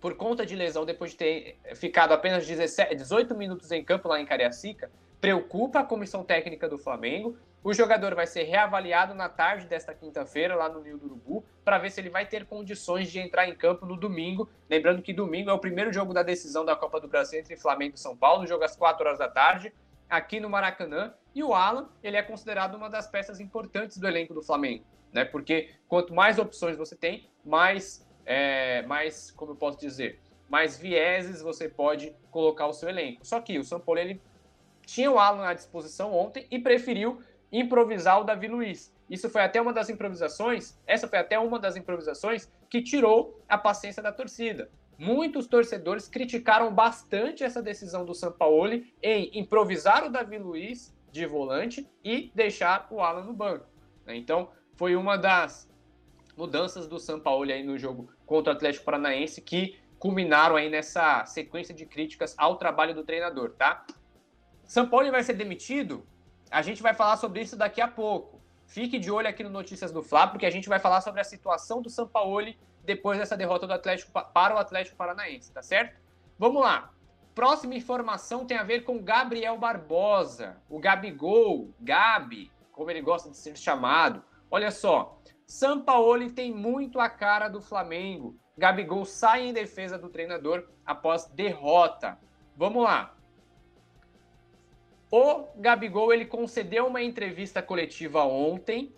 por 0.00 0.14
conta 0.14 0.44
de 0.44 0.54
lesão, 0.54 0.84
depois 0.84 1.12
de 1.12 1.16
ter 1.16 1.58
ficado 1.74 2.12
apenas 2.12 2.46
17, 2.46 2.94
18 2.94 3.34
minutos 3.34 3.70
em 3.72 3.84
campo 3.84 4.08
lá 4.08 4.20
em 4.20 4.26
Cariacica, 4.26 4.90
preocupa 5.20 5.80
a 5.80 5.84
comissão 5.84 6.22
técnica 6.22 6.68
do 6.68 6.78
Flamengo. 6.78 7.36
O 7.64 7.72
jogador 7.72 8.14
vai 8.14 8.26
ser 8.26 8.44
reavaliado 8.44 9.12
na 9.12 9.28
tarde 9.28 9.66
desta 9.66 9.92
quinta-feira, 9.92 10.54
lá 10.54 10.68
no 10.68 10.80
Rio 10.82 10.98
do 10.98 11.06
Urubu, 11.06 11.44
para 11.64 11.78
ver 11.78 11.90
se 11.90 12.00
ele 12.00 12.10
vai 12.10 12.24
ter 12.24 12.46
condições 12.46 13.10
de 13.10 13.18
entrar 13.18 13.48
em 13.48 13.56
campo 13.56 13.84
no 13.84 13.96
domingo. 13.96 14.48
Lembrando 14.70 15.02
que 15.02 15.12
domingo 15.12 15.50
é 15.50 15.52
o 15.52 15.58
primeiro 15.58 15.92
jogo 15.92 16.14
da 16.14 16.22
decisão 16.22 16.64
da 16.64 16.76
Copa 16.76 17.00
do 17.00 17.08
Brasil 17.08 17.40
entre 17.40 17.56
Flamengo 17.56 17.96
e 17.96 17.98
São 17.98 18.16
Paulo, 18.16 18.46
jogo 18.46 18.62
às 18.62 18.76
4 18.76 19.04
horas 19.04 19.18
da 19.18 19.28
tarde. 19.28 19.72
aqui 20.08 20.40
no 20.40 20.48
Maracanã. 20.48 21.12
E 21.34 21.42
o 21.42 21.52
Alan, 21.52 21.88
ele 22.02 22.16
é 22.16 22.22
considerado 22.22 22.76
uma 22.76 22.88
das 22.88 23.06
peças 23.06 23.40
importantes 23.40 23.98
do 23.98 24.06
elenco 24.06 24.32
do 24.32 24.42
Flamengo, 24.42 24.84
né? 25.12 25.24
Porque 25.24 25.70
quanto 25.86 26.14
mais 26.14 26.38
opções 26.38 26.76
você 26.76 26.96
tem, 26.96 27.28
mais, 27.44 28.05
é, 28.26 28.82
mais 28.82 29.30
como 29.30 29.52
eu 29.52 29.56
posso 29.56 29.78
dizer, 29.78 30.20
mais 30.48 30.76
vieses 30.76 31.40
você 31.40 31.68
pode 31.68 32.14
colocar 32.30 32.66
o 32.66 32.72
seu 32.72 32.88
elenco. 32.88 33.24
Só 33.24 33.40
que 33.40 33.58
o 33.58 33.64
São 33.64 33.80
Paulo, 33.80 34.00
ele 34.00 34.20
tinha 34.84 35.10
o 35.10 35.18
Alan 35.18 35.46
à 35.46 35.54
disposição 35.54 36.12
ontem 36.12 36.46
e 36.50 36.58
preferiu 36.58 37.20
improvisar 37.50 38.20
o 38.20 38.24
Davi 38.24 38.48
Luiz. 38.48 38.94
Isso 39.08 39.30
foi 39.30 39.42
até 39.42 39.60
uma 39.60 39.72
das 39.72 39.88
improvisações, 39.88 40.76
essa 40.86 41.06
foi 41.06 41.18
até 41.18 41.38
uma 41.38 41.58
das 41.58 41.76
improvisações 41.76 42.52
que 42.68 42.82
tirou 42.82 43.40
a 43.48 43.56
paciência 43.56 44.02
da 44.02 44.12
torcida. 44.12 44.68
Muitos 44.98 45.46
torcedores 45.46 46.08
criticaram 46.08 46.74
bastante 46.74 47.44
essa 47.44 47.62
decisão 47.62 48.04
do 48.04 48.14
Sampaoli 48.14 48.92
em 49.02 49.30
improvisar 49.38 50.04
o 50.04 50.10
Davi 50.10 50.38
Luiz 50.38 50.94
de 51.12 51.26
volante 51.26 51.88
e 52.02 52.32
deixar 52.34 52.88
o 52.90 53.00
Alan 53.00 53.24
no 53.24 53.32
banco. 53.32 53.66
Né? 54.04 54.16
Então, 54.16 54.50
foi 54.74 54.96
uma 54.96 55.16
das 55.16 55.70
mudanças 56.36 56.86
do 56.88 56.98
Sampaoli 56.98 57.52
aí 57.52 57.62
no 57.62 57.78
jogo 57.78 58.08
contra 58.26 58.52
o 58.52 58.56
Atlético 58.56 58.84
Paranaense 58.84 59.40
que 59.40 59.78
culminaram 59.98 60.56
aí 60.56 60.68
nessa 60.68 61.24
sequência 61.24 61.74
de 61.74 61.86
críticas 61.86 62.34
ao 62.36 62.56
trabalho 62.56 62.94
do 62.94 63.04
treinador, 63.04 63.52
tá? 63.52 63.86
Sampaoli 64.64 65.10
vai 65.10 65.22
ser 65.22 65.34
demitido? 65.34 66.06
A 66.50 66.60
gente 66.60 66.82
vai 66.82 66.92
falar 66.92 67.16
sobre 67.16 67.40
isso 67.40 67.56
daqui 67.56 67.80
a 67.80 67.88
pouco. 67.88 68.40
Fique 68.66 68.98
de 68.98 69.10
olho 69.10 69.28
aqui 69.28 69.42
no 69.42 69.50
Notícias 69.50 69.92
do 69.92 70.02
Fla, 70.02 70.26
porque 70.26 70.44
a 70.44 70.50
gente 70.50 70.68
vai 70.68 70.78
falar 70.78 71.00
sobre 71.00 71.20
a 71.20 71.24
situação 71.24 71.80
do 71.80 71.88
Sampaoli 71.88 72.58
depois 72.84 73.18
dessa 73.18 73.36
derrota 73.36 73.66
do 73.66 73.72
Atlético 73.72 74.12
para 74.32 74.54
o 74.54 74.58
Atlético 74.58 74.96
Paranaense, 74.96 75.52
tá 75.52 75.62
certo? 75.62 76.00
Vamos 76.38 76.62
lá. 76.62 76.90
Próxima 77.34 77.74
informação 77.74 78.46
tem 78.46 78.56
a 78.56 78.62
ver 78.62 78.80
com 78.80 79.02
Gabriel 79.02 79.58
Barbosa, 79.58 80.56
o 80.68 80.78
Gabigol, 80.78 81.70
Gabi, 81.80 82.50
como 82.72 82.90
ele 82.90 83.02
gosta 83.02 83.30
de 83.30 83.36
ser 83.36 83.56
chamado. 83.56 84.22
Olha 84.50 84.70
só, 84.70 85.15
Sampaoli 85.46 86.30
tem 86.30 86.52
muito 86.52 86.98
a 86.98 87.08
cara 87.08 87.48
do 87.48 87.60
Flamengo. 87.60 88.36
Gabigol 88.58 89.04
sai 89.04 89.46
em 89.46 89.52
defesa 89.52 89.96
do 89.96 90.08
treinador 90.08 90.68
após 90.84 91.26
derrota. 91.26 92.18
Vamos 92.56 92.82
lá. 92.82 93.14
O 95.10 95.46
Gabigol 95.56 96.12
ele 96.12 96.24
concedeu 96.24 96.86
uma 96.86 97.00
entrevista 97.00 97.62
coletiva 97.62 98.24
ontem, 98.24 98.92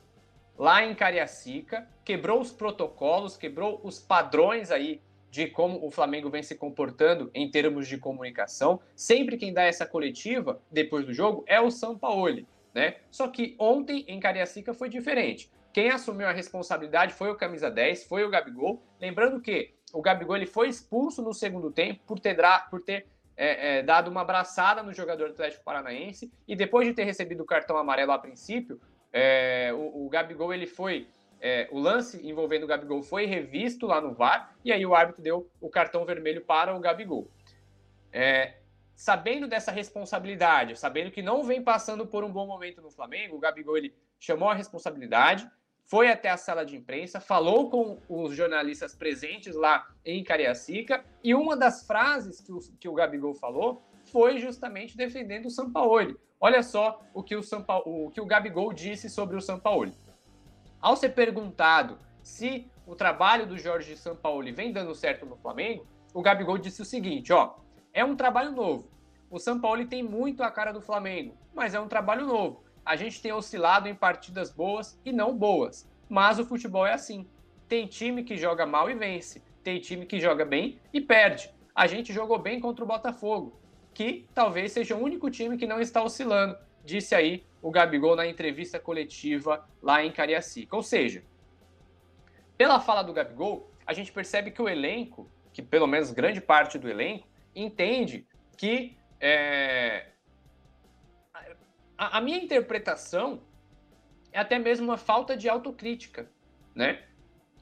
lá 0.57 0.83
em 0.83 0.95
Cariacica, 0.95 1.87
quebrou 2.03 2.41
os 2.41 2.51
protocolos, 2.51 3.37
quebrou 3.37 3.79
os 3.85 3.99
padrões 3.99 4.71
aí 4.71 5.03
de 5.31 5.47
como 5.47 5.85
o 5.87 5.91
Flamengo 5.91 6.31
vem 6.31 6.43
se 6.43 6.55
comportando 6.55 7.31
em 7.35 7.51
termos 7.51 7.87
de 7.87 7.99
comunicação. 7.99 8.81
Sempre 8.97 9.37
quem 9.37 9.53
dá 9.53 9.65
essa 9.65 9.85
coletiva 9.85 10.63
depois 10.71 11.05
do 11.05 11.13
jogo 11.13 11.45
é 11.47 11.61
o 11.61 11.71
Sampaoli, 11.71 12.47
né? 12.73 12.97
Só 13.11 13.29
que 13.29 13.55
ontem 13.59 14.07
em 14.09 14.19
Cariacica 14.19 14.73
foi 14.73 14.89
diferente. 14.89 15.51
Quem 15.79 15.93
assumiu 15.93 16.27
a 16.27 16.33
responsabilidade 16.33 17.15
foi 17.15 17.31
o 17.31 17.37
camisa 17.37 17.71
10, 17.71 18.03
foi 18.03 18.25
o 18.25 18.29
Gabigol. 18.29 18.83
Lembrando 19.01 19.41
que 19.41 19.77
o 19.93 20.03
Gabigol 20.03 20.35
ele 20.35 20.45
foi 20.45 20.69
expulso 20.69 21.23
no 21.23 21.33
segundo 21.33 21.71
tempo 21.71 22.03
por 22.05 22.19
ter, 22.19 22.37
por 22.69 22.83
ter 22.83 23.07
é, 23.37 23.79
é, 23.79 23.83
dado 23.85 24.11
uma 24.11 24.23
abraçada 24.23 24.83
no 24.83 24.93
jogador 24.93 25.29
do 25.29 25.35
Atlético 25.35 25.63
Paranaense 25.63 26.33
e 26.49 26.57
depois 26.57 26.89
de 26.89 26.95
ter 26.95 27.05
recebido 27.05 27.45
o 27.45 27.47
cartão 27.47 27.77
amarelo 27.77 28.11
a 28.11 28.19
princípio, 28.19 28.81
é, 29.13 29.73
o, 29.73 30.07
o, 30.07 30.09
Gabigol 30.09 30.53
ele 30.53 30.67
foi 30.67 31.07
é, 31.41 31.69
o 31.71 31.79
lance 31.79 32.27
envolvendo 32.27 32.65
o 32.65 32.67
Gabigol 32.67 33.01
foi 33.01 33.27
revisto 33.27 33.87
lá 33.87 34.01
no 34.01 34.13
VAR 34.13 34.57
e 34.65 34.73
aí 34.73 34.85
o 34.85 34.97
árbitro 34.97 35.23
deu 35.23 35.49
o 35.61 35.71
cartão 35.71 36.05
vermelho 36.05 36.41
para 36.45 36.75
o 36.75 36.81
Gabigol. 36.81 37.31
É, 38.13 38.57
sabendo 38.97 39.47
dessa 39.47 39.71
responsabilidade, 39.71 40.77
sabendo 40.77 41.13
que 41.13 41.23
não 41.23 41.45
vem 41.45 41.63
passando 41.63 42.05
por 42.05 42.25
um 42.25 42.33
bom 42.33 42.49
momento 42.49 42.83
no 42.83 42.91
Flamengo, 42.91 43.37
o 43.37 43.39
Gabigol 43.39 43.77
ele 43.77 43.95
chamou 44.19 44.49
a 44.49 44.55
responsabilidade, 44.55 45.49
foi 45.89 46.11
até 46.11 46.29
a 46.29 46.37
sala 46.37 46.67
de 46.67 46.77
imprensa, 46.77 47.19
falou 47.19 47.71
com 47.71 47.99
os 48.09 48.37
jornalistas 48.37 48.95
presentes 48.95 49.57
lá 49.57 49.89
em 50.05 50.23
Cariacica, 50.23 51.03
e 51.25 51.35
uma 51.35 51.57
das 51.57 51.87
frases 51.87 52.43
que 52.43 52.53
o, 52.53 52.59
que 52.79 52.89
o 52.89 52.93
Gabigol 52.93 53.35
falou 53.35 53.83
foi 54.13 54.39
justamente 54.39 54.97
defendendo 54.97 55.47
o 55.47 55.51
Sampaoli. 55.51 56.15
Olha 56.39 56.63
só 56.63 57.03
o 57.15 57.23
que 57.23 57.35
o, 57.35 57.43
Sampa, 57.43 57.79
o 57.87 58.11
que 58.11 58.21
o 58.21 58.27
Gabigol 58.27 58.73
disse 58.73 59.09
sobre 59.09 59.37
o 59.37 59.41
Sampaoli. 59.41 59.95
Ao 60.79 60.95
ser 60.95 61.11
perguntado 61.11 61.99
se 62.23 62.71
o 62.87 62.95
trabalho 62.95 63.47
do 63.47 63.57
Jorge 63.57 63.97
Sampaoli 63.97 64.53
vem 64.53 64.71
dando 64.71 64.95
certo 64.95 65.25
no 65.25 65.37
Flamengo, 65.37 65.87
o 66.13 66.21
Gabigol 66.21 66.59
disse 66.59 66.83
o 66.83 66.85
seguinte, 66.85 67.33
ó, 67.33 67.55
é 67.95 68.05
um 68.05 68.15
trabalho 68.15 68.53
novo. 68.53 68.91
O 69.31 69.39
Sampaoli 69.39 69.87
tem 69.87 70.03
muito 70.03 70.43
a 70.43 70.51
cara 70.51 70.71
do 70.71 70.83
Flamengo, 70.83 71.35
mas 71.55 71.75
é 71.75 71.81
um 71.81 71.89
trabalho 71.89 72.27
novo 72.27 72.68
a 72.89 72.97
gente 72.97 73.21
tem 73.21 73.31
oscilado 73.35 73.87
em 73.87 73.95
partidas 73.95 74.51
boas 74.51 74.99
e 75.05 75.13
não 75.13 75.37
boas. 75.37 75.87
Mas 76.09 76.39
o 76.39 76.47
futebol 76.47 76.87
é 76.87 76.95
assim. 76.95 77.29
Tem 77.69 77.87
time 77.87 78.25
que 78.25 78.35
joga 78.39 78.65
mal 78.65 78.91
e 78.91 78.95
vence, 78.95 79.43
tem 79.63 79.79
time 79.79 80.07
que 80.07 80.19
joga 80.19 80.43
bem 80.43 80.79
e 80.91 80.99
perde. 80.99 81.51
A 81.75 81.87
gente 81.87 82.15
jogou 82.15 82.39
bem 82.39 82.59
contra 82.59 82.83
o 82.83 82.89
Botafogo, 82.89 83.61
que 83.93 84.27
talvez 84.35 84.73
seja 84.73 84.97
o 84.97 85.03
único 85.03 85.31
time 85.31 85.59
que 85.59 85.67
não 85.67 85.83
está 85.83 86.03
oscilando, 86.03 86.57
disse 86.83 87.15
aí 87.15 87.45
o 87.61 87.71
Gabigol 87.71 88.17
na 88.17 88.27
entrevista 88.27 88.81
coletiva 88.81 89.69
lá 89.83 90.03
em 90.03 90.11
Cariacica. 90.11 90.75
Ou 90.75 90.83
seja, 90.83 91.23
pela 92.57 92.81
fala 92.81 93.03
do 93.03 93.13
Gabigol, 93.13 93.71
a 93.87 93.93
gente 93.93 94.11
percebe 94.11 94.51
que 94.51 94.63
o 94.63 94.69
elenco, 94.69 95.31
que 95.53 95.61
pelo 95.61 95.87
menos 95.87 96.11
grande 96.11 96.41
parte 96.41 96.79
do 96.79 96.89
elenco, 96.89 97.29
entende 97.55 98.27
que 98.57 98.97
é, 99.21 100.07
a, 101.99 102.19
a 102.19 102.21
minha 102.21 102.39
interpretação 102.39 103.43
é 104.33 104.39
até 104.39 104.59
mesmo 104.59 104.87
uma 104.87 104.97
falta 104.97 105.37
de 105.37 105.49
autocrítica, 105.49 106.31
né? 106.75 107.03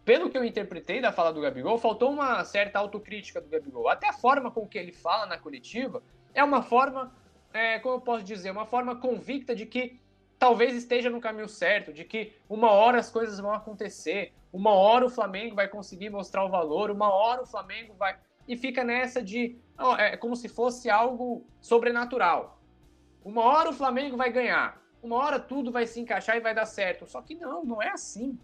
Pelo 0.04 0.30
que 0.30 0.38
eu 0.38 0.44
interpretei 0.44 1.00
da 1.00 1.10
fala 1.10 1.32
do 1.32 1.40
Gabigol, 1.40 1.78
faltou 1.78 2.10
uma 2.10 2.44
certa 2.44 2.78
autocrítica 2.78 3.40
do 3.40 3.48
Gabigol. 3.48 3.88
Até 3.88 4.08
a 4.08 4.12
forma 4.12 4.50
com 4.50 4.68
que 4.68 4.78
ele 4.78 4.92
fala 4.92 5.26
na 5.26 5.38
coletiva 5.38 6.02
é 6.32 6.44
uma 6.44 6.62
forma, 6.62 7.12
é, 7.52 7.78
como 7.80 7.96
eu 7.96 8.00
posso 8.00 8.22
dizer, 8.22 8.50
uma 8.50 8.66
forma 8.66 8.94
convicta 8.96 9.54
de 9.54 9.66
que 9.66 9.98
talvez 10.38 10.74
esteja 10.74 11.10
no 11.10 11.20
caminho 11.20 11.48
certo, 11.48 11.92
de 11.92 12.04
que 12.04 12.34
uma 12.48 12.70
hora 12.70 12.98
as 12.98 13.10
coisas 13.10 13.40
vão 13.40 13.52
acontecer, 13.52 14.32
uma 14.52 14.70
hora 14.70 15.06
o 15.06 15.10
Flamengo 15.10 15.56
vai 15.56 15.66
conseguir 15.66 16.10
mostrar 16.10 16.44
o 16.44 16.48
valor, 16.48 16.90
uma 16.90 17.10
hora 17.10 17.42
o 17.42 17.46
Flamengo 17.46 17.94
vai. 17.94 18.16
E 18.46 18.56
fica 18.56 18.84
nessa 18.84 19.20
de. 19.22 19.58
É 19.98 20.16
como 20.16 20.36
se 20.36 20.48
fosse 20.48 20.88
algo 20.88 21.44
sobrenatural. 21.60 22.55
Uma 23.26 23.42
hora 23.42 23.70
o 23.70 23.72
Flamengo 23.72 24.16
vai 24.16 24.30
ganhar, 24.30 24.80
uma 25.02 25.16
hora 25.16 25.40
tudo 25.40 25.72
vai 25.72 25.84
se 25.84 25.98
encaixar 25.98 26.36
e 26.36 26.40
vai 26.40 26.54
dar 26.54 26.64
certo. 26.64 27.08
Só 27.08 27.20
que 27.20 27.34
não, 27.34 27.64
não 27.64 27.82
é 27.82 27.90
assim. 27.90 28.38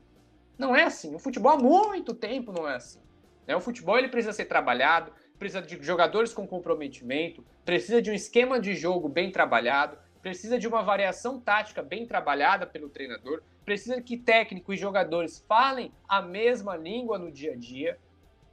Não 0.59 0.75
é 0.75 0.83
assim. 0.83 1.15
O 1.15 1.21
futebol 1.21 1.53
há 1.53 1.57
muito 1.57 2.13
tempo 2.13 2.51
não 2.51 2.69
é 2.69 2.75
assim. 2.75 2.99
Né? 3.47 3.55
O 3.55 3.61
futebol 3.61 3.97
ele 3.97 4.09
precisa 4.09 4.33
ser 4.33 4.47
trabalhado, 4.47 5.13
precisa 5.39 5.63
de 5.63 5.81
jogadores 5.85 6.35
com 6.35 6.49
comprometimento, 6.49 7.45
precisa 7.65 8.03
de 8.03 8.11
um 8.11 8.13
esquema 8.13 8.59
de 8.59 8.75
jogo 8.75 9.09
bem 9.09 9.31
trabalhado, 9.31 9.97
precisa 10.21 10.59
de 10.59 10.67
uma 10.67 10.83
variação 10.83 11.39
tática 11.39 11.81
bem 11.81 12.05
trabalhada 12.05 12.67
pelo 12.67 12.89
treinador, 12.89 13.41
precisa 13.65 14.03
que 14.03 14.17
técnico 14.17 14.73
e 14.73 14.77
jogadores 14.77 15.45
falem 15.47 15.93
a 16.09 16.21
mesma 16.21 16.75
língua 16.75 17.21
no 17.21 17.31
dia 17.31 17.53
a 17.53 17.57
dia, 17.57 18.01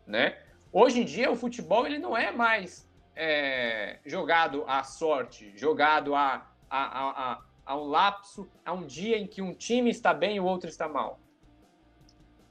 né? 0.05 0.37
Hoje 0.71 1.01
em 1.01 1.05
dia 1.05 1.31
o 1.31 1.35
futebol 1.35 1.87
ele 1.87 1.97
não 1.97 2.15
é 2.15 2.31
mais 2.31 2.87
é, 3.21 3.99
jogado 4.05 4.63
à 4.65 4.81
sorte, 4.81 5.51
jogado 5.57 6.15
a, 6.15 6.47
a, 6.69 7.33
a, 7.33 7.41
a, 7.65 7.77
um 7.77 7.83
lapso, 7.83 8.49
a 8.65 8.71
um 8.71 8.85
dia 8.85 9.17
em 9.17 9.27
que 9.27 9.41
um 9.41 9.53
time 9.53 9.89
está 9.89 10.13
bem 10.13 10.37
e 10.37 10.39
o 10.39 10.45
outro 10.45 10.69
está 10.69 10.87
mal. 10.87 11.19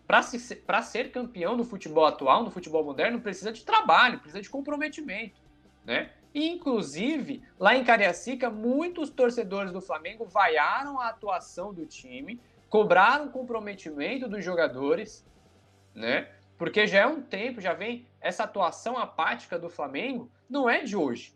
Para 0.07 0.83
ser 0.83 1.11
campeão 1.11 1.57
no 1.57 1.65
futebol 1.65 2.05
atual, 2.05 2.45
no 2.45 2.51
futebol 2.51 2.85
moderno, 2.85 3.19
precisa 3.19 3.51
de 3.51 3.65
trabalho, 3.65 4.19
precisa 4.19 4.43
de 4.43 4.51
comprometimento. 4.51 5.41
Né? 5.87 6.13
Inclusive, 6.35 7.43
lá 7.59 7.75
em 7.75 7.83
Cariacica, 7.83 8.51
muitos 8.51 9.09
torcedores 9.09 9.73
do 9.73 9.81
Flamengo 9.81 10.27
vaiaram 10.27 11.01
a 11.01 11.09
atuação 11.09 11.73
do 11.73 11.87
time, 11.87 12.39
cobraram 12.69 13.31
comprometimento 13.31 14.29
dos 14.29 14.45
jogadores, 14.45 15.27
né? 15.95 16.29
Porque 16.59 16.87
já 16.87 16.99
é 17.01 17.07
um 17.07 17.23
tempo, 17.23 17.61
já 17.61 17.73
vem 17.73 18.07
essa 18.21 18.45
atuação 18.45 18.99
apática 18.99 19.59
do 19.59 19.71
Flamengo 19.71 20.31
não 20.49 20.69
é 20.69 20.83
de 20.83 20.97
hoje. 20.97 21.35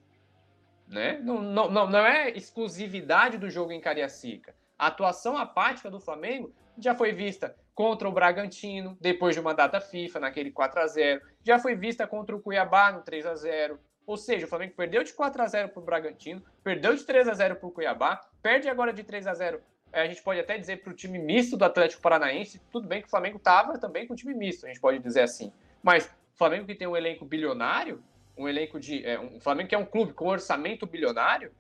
Né? 0.89 1.19
Não, 1.23 1.41
não, 1.43 1.71
não, 1.71 2.07
é 2.07 2.31
exclusividade 2.31 3.39
do 3.39 3.49
jogo 3.49 3.73
em 3.73 3.81
Cariacica. 3.81 4.55
A 4.79 4.89
atuação 4.89 5.37
apática 5.37 5.91
do 5.91 6.01
Flamengo 6.01 6.53
já 6.79 6.95
foi 6.95 7.13
vista 7.13 7.57
contra 7.75 8.09
o 8.09 8.13
Bragantino, 8.13 8.97
depois 9.01 9.35
de 9.35 9.41
uma 9.41 9.55
data 9.55 9.81
FIFA, 9.81 10.21
naquele 10.21 10.51
4 10.51 10.81
a 10.81 10.87
0 10.87 11.23
já 11.43 11.59
foi 11.59 11.75
vista 11.75 12.07
contra 12.07 12.37
o 12.37 12.41
Cuiabá 12.41 12.93
no 12.93 13.01
3 13.01 13.27
a 13.27 13.35
0 13.35 13.79
Ou 14.07 14.17
seja, 14.17 14.45
o 14.45 14.49
Flamengo 14.49 14.75
perdeu 14.77 15.03
de 15.03 15.13
4 15.13 15.43
a 15.43 15.47
0 15.47 15.69
para 15.71 15.81
o 15.81 15.85
Bragantino, 15.85 16.43
perdeu 16.63 16.95
de 16.95 17.05
3 17.05 17.29
a 17.29 17.35
0 17.35 17.57
para 17.57 17.69
o 17.69 17.73
Cuiabá, 17.73 18.21
perde 18.43 18.69
agora 18.69 18.93
de 18.93 19.03
3 19.03 19.27
a 19.27 19.35
0 19.35 19.61
é, 19.93 20.01
a 20.01 20.07
gente 20.07 20.23
pode 20.23 20.41
até 20.41 20.57
dizer 20.57 20.83
para 20.83 20.91
o 20.91 20.97
time 20.97 21.19
misto 21.19 21.57
do 21.57 21.65
Atlético 21.65 22.01
Paranaense, 22.01 22.61
tudo 22.71 22.89
bem 22.89 23.03
que 23.03 23.07
o 23.09 23.11
Flamengo 23.11 23.37
estava 23.37 23.79
também 23.79 24.07
com 24.07 24.15
time 24.15 24.33
misto, 24.33 24.65
a 24.65 24.69
gente 24.69 24.81
pode 24.81 24.99
dizer 24.99 25.21
assim. 25.21 25.53
Mas 25.83 26.07
o 26.07 26.39
Flamengo 26.39 26.67
que 26.67 26.75
tem 26.75 26.89
um 26.89 26.97
elenco 26.97 27.27
bilionário, 27.27 28.03
um 28.37 28.49
elenco 28.49 28.79
de. 28.81 29.05
É, 29.05 29.19
um 29.19 29.41
Flamengo 29.41 29.69
que 29.69 29.75
é 29.75 29.79
um 29.79 29.85
clube 29.85 30.13
com 30.13 30.27
orçamento 30.27 30.87
bilionário, 30.87 31.53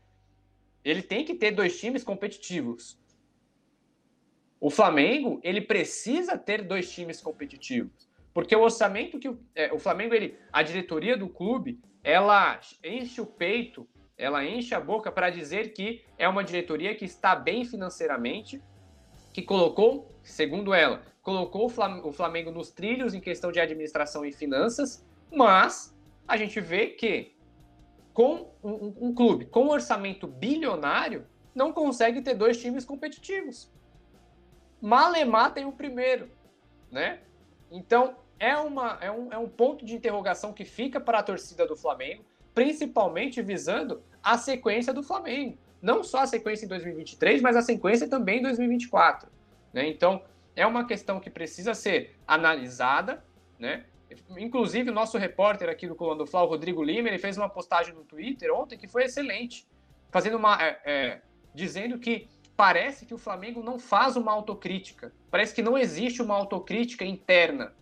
Ele 0.85 1.02
tem 1.02 1.25
que 1.25 1.35
ter 1.35 1.52
dois 1.52 1.79
times 1.79 2.02
competitivos. 2.02 2.99
O 4.61 4.71
Flamengo, 4.71 5.41
ele 5.43 5.61
precisa 5.61 6.38
ter 6.38 6.62
dois 6.62 6.91
times 6.91 7.21
competitivos. 7.21 8.09
Porque 8.33 8.55
o 8.55 8.61
orçamento 8.61 9.19
que 9.19 9.29
o, 9.29 9.38
é, 9.55 9.73
o 9.73 9.79
Flamengo, 9.79 10.14
ele, 10.14 10.38
a 10.52 10.62
diretoria 10.62 11.17
do 11.17 11.29
clube, 11.29 11.81
ela 12.02 12.61
enche 12.83 13.21
o 13.21 13.26
peito, 13.26 13.88
ela 14.17 14.45
enche 14.45 14.75
a 14.75 14.81
boca 14.81 15.11
para 15.11 15.31
dizer 15.31 15.73
que 15.73 16.05
é 16.17 16.29
uma 16.29 16.45
diretoria 16.45 16.95
que 16.95 17.05
está 17.05 17.35
bem 17.35 17.64
financeiramente, 17.64 18.62
que 19.33 19.43
colocou, 19.43 20.14
segundo 20.23 20.73
ela, 20.73 21.02
colocou 21.23 21.67
o 21.67 22.12
Flamengo 22.12 22.50
nos 22.50 22.71
trilhos 22.71 23.14
em 23.14 23.21
questão 23.21 23.50
de 23.50 23.61
administração 23.61 24.25
e 24.25 24.33
finanças, 24.33 25.05
mas 25.33 25.92
a 26.26 26.37
gente 26.37 26.61
vê 26.61 26.88
que 26.88 27.35
com 28.12 28.50
um, 28.62 29.09
um 29.09 29.14
clube 29.14 29.47
com 29.47 29.64
um 29.64 29.71
orçamento 29.71 30.26
bilionário 30.26 31.26
não 31.55 31.73
consegue 31.73 32.23
ter 32.23 32.35
dois 32.35 32.59
times 32.59 32.85
competitivos. 32.85 33.71
Malemar 34.81 35.52
tem 35.52 35.64
o 35.64 35.73
primeiro, 35.73 36.31
né? 36.91 37.21
Então 37.71 38.17
é, 38.38 38.57
uma, 38.57 38.99
é, 39.00 39.11
um, 39.11 39.33
é 39.33 39.38
um 39.38 39.49
ponto 39.49 39.85
de 39.85 39.95
interrogação 39.95 40.52
que 40.52 40.64
fica 40.64 41.00
para 41.00 41.21
a 41.21 41.23
torcida 41.23 41.67
do 41.67 41.76
Flamengo, 41.76 42.25
principalmente 42.52 43.41
visando 43.41 44.02
a 44.23 44.37
sequência 44.37 44.93
do 44.93 45.02
Flamengo. 45.02 45.57
Não 45.81 46.02
só 46.02 46.21
a 46.21 46.26
sequência 46.26 46.64
em 46.64 46.69
2023, 46.69 47.41
mas 47.41 47.57
a 47.57 47.62
sequência 47.62 48.09
também 48.09 48.41
em 48.41 48.43
2024. 48.43 49.31
Né? 49.73 49.88
Então, 49.88 50.23
é 50.55 50.67
uma 50.67 50.85
questão 50.87 51.21
que 51.21 51.31
precisa 51.31 51.73
ser 51.73 52.17
analisada, 52.26 53.25
né? 53.59 53.85
Inclusive, 54.37 54.90
o 54.90 54.95
nosso 54.95 55.19
repórter 55.19 55.69
aqui 55.69 55.87
do 55.87 55.95
Coluna 55.95 56.19
do 56.19 56.26
Fla, 56.26 56.42
o 56.42 56.47
Rodrigo 56.47 56.83
Lima, 56.83 57.09
ele 57.09 57.19
fez 57.19 57.37
uma 57.37 57.49
postagem 57.49 57.95
no 57.95 58.04
Twitter 58.04 58.52
ontem 58.54 58.76
que 58.76 58.88
foi 58.88 59.04
excelente, 59.04 59.66
fazendo 60.11 60.37
uma. 60.37 60.61
É, 60.62 60.81
é, 60.85 61.23
dizendo 61.54 61.99
que 61.99 62.28
parece 62.57 63.04
que 63.04 63.14
o 63.14 63.19
Flamengo 63.19 63.62
não 63.62 63.78
faz 63.78 64.16
uma 64.16 64.33
autocrítica. 64.33 65.12
Parece 65.31 65.54
que 65.54 65.62
não 65.62 65.76
existe 65.76 66.23
uma 66.23 66.35
autocrítica 66.35 67.04
interna. 67.04 67.73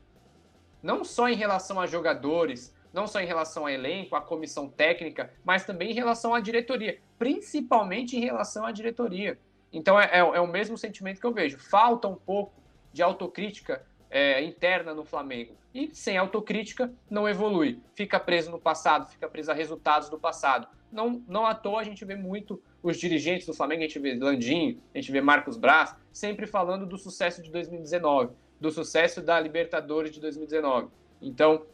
Não 0.83 1.05
só 1.05 1.29
em 1.29 1.37
relação 1.37 1.79
a 1.79 1.87
jogadores, 1.87 2.75
não 2.93 3.07
só 3.07 3.21
em 3.21 3.27
relação 3.27 3.65
ao 3.65 3.69
elenco, 3.69 4.17
à 4.17 4.21
comissão 4.21 4.69
técnica, 4.69 5.33
mas 5.45 5.65
também 5.65 5.91
em 5.91 5.95
relação 5.95 6.35
à 6.35 6.41
diretoria, 6.41 6.99
principalmente 7.19 8.17
em 8.17 8.21
relação 8.21 8.65
à 8.65 8.73
diretoria. 8.73 9.39
Então 9.73 10.01
é, 10.01 10.07
é, 10.07 10.19
é 10.19 10.41
o 10.41 10.47
mesmo 10.47 10.77
sentimento 10.77 11.21
que 11.21 11.27
eu 11.27 11.33
vejo. 11.33 11.59
Falta 11.59 12.09
um 12.09 12.17
pouco 12.17 12.53
de 12.93 13.03
autocrítica 13.03 13.87
é, 14.11 14.43
interna 14.43 14.93
no 14.93 15.05
Flamengo. 15.05 15.55
E 15.73 15.95
sem 15.95 16.19
autocrítica 16.19 16.93
não 17.09 17.29
evolui. 17.29 17.81
Fica 17.95 18.19
preso 18.19 18.51
no 18.51 18.59
passado, 18.59 19.09
fica 19.09 19.29
preso 19.29 19.53
a 19.53 19.55
resultados 19.55 20.09
do 20.09 20.19
passado. 20.19 20.67
Não, 20.91 21.23
não 21.29 21.47
à 21.47 21.55
toa 21.55 21.81
a 21.81 21.85
gente 21.85 22.05
vê 22.05 22.17
muito 22.17 22.61
os 22.83 22.99
dirigentes 22.99 23.47
do 23.47 23.55
Flamengo, 23.55 23.83
a 23.83 23.87
gente 23.87 23.99
vê 23.99 24.15
Landim, 24.15 24.81
a 24.93 24.99
gente 24.99 25.13
vê 25.13 25.21
Marcos 25.21 25.57
Braz, 25.57 25.95
sempre 26.13 26.47
falando 26.47 26.87
do 26.87 26.99
sucesso 26.99 27.41
de 27.43 27.51
2019, 27.51 28.33
do 28.61 28.71
sucesso 28.73 29.23
da 29.23 29.39
Libertadores 29.39 30.11
de 30.11 30.21
2019. 30.21 30.89
Então, 31.23 31.65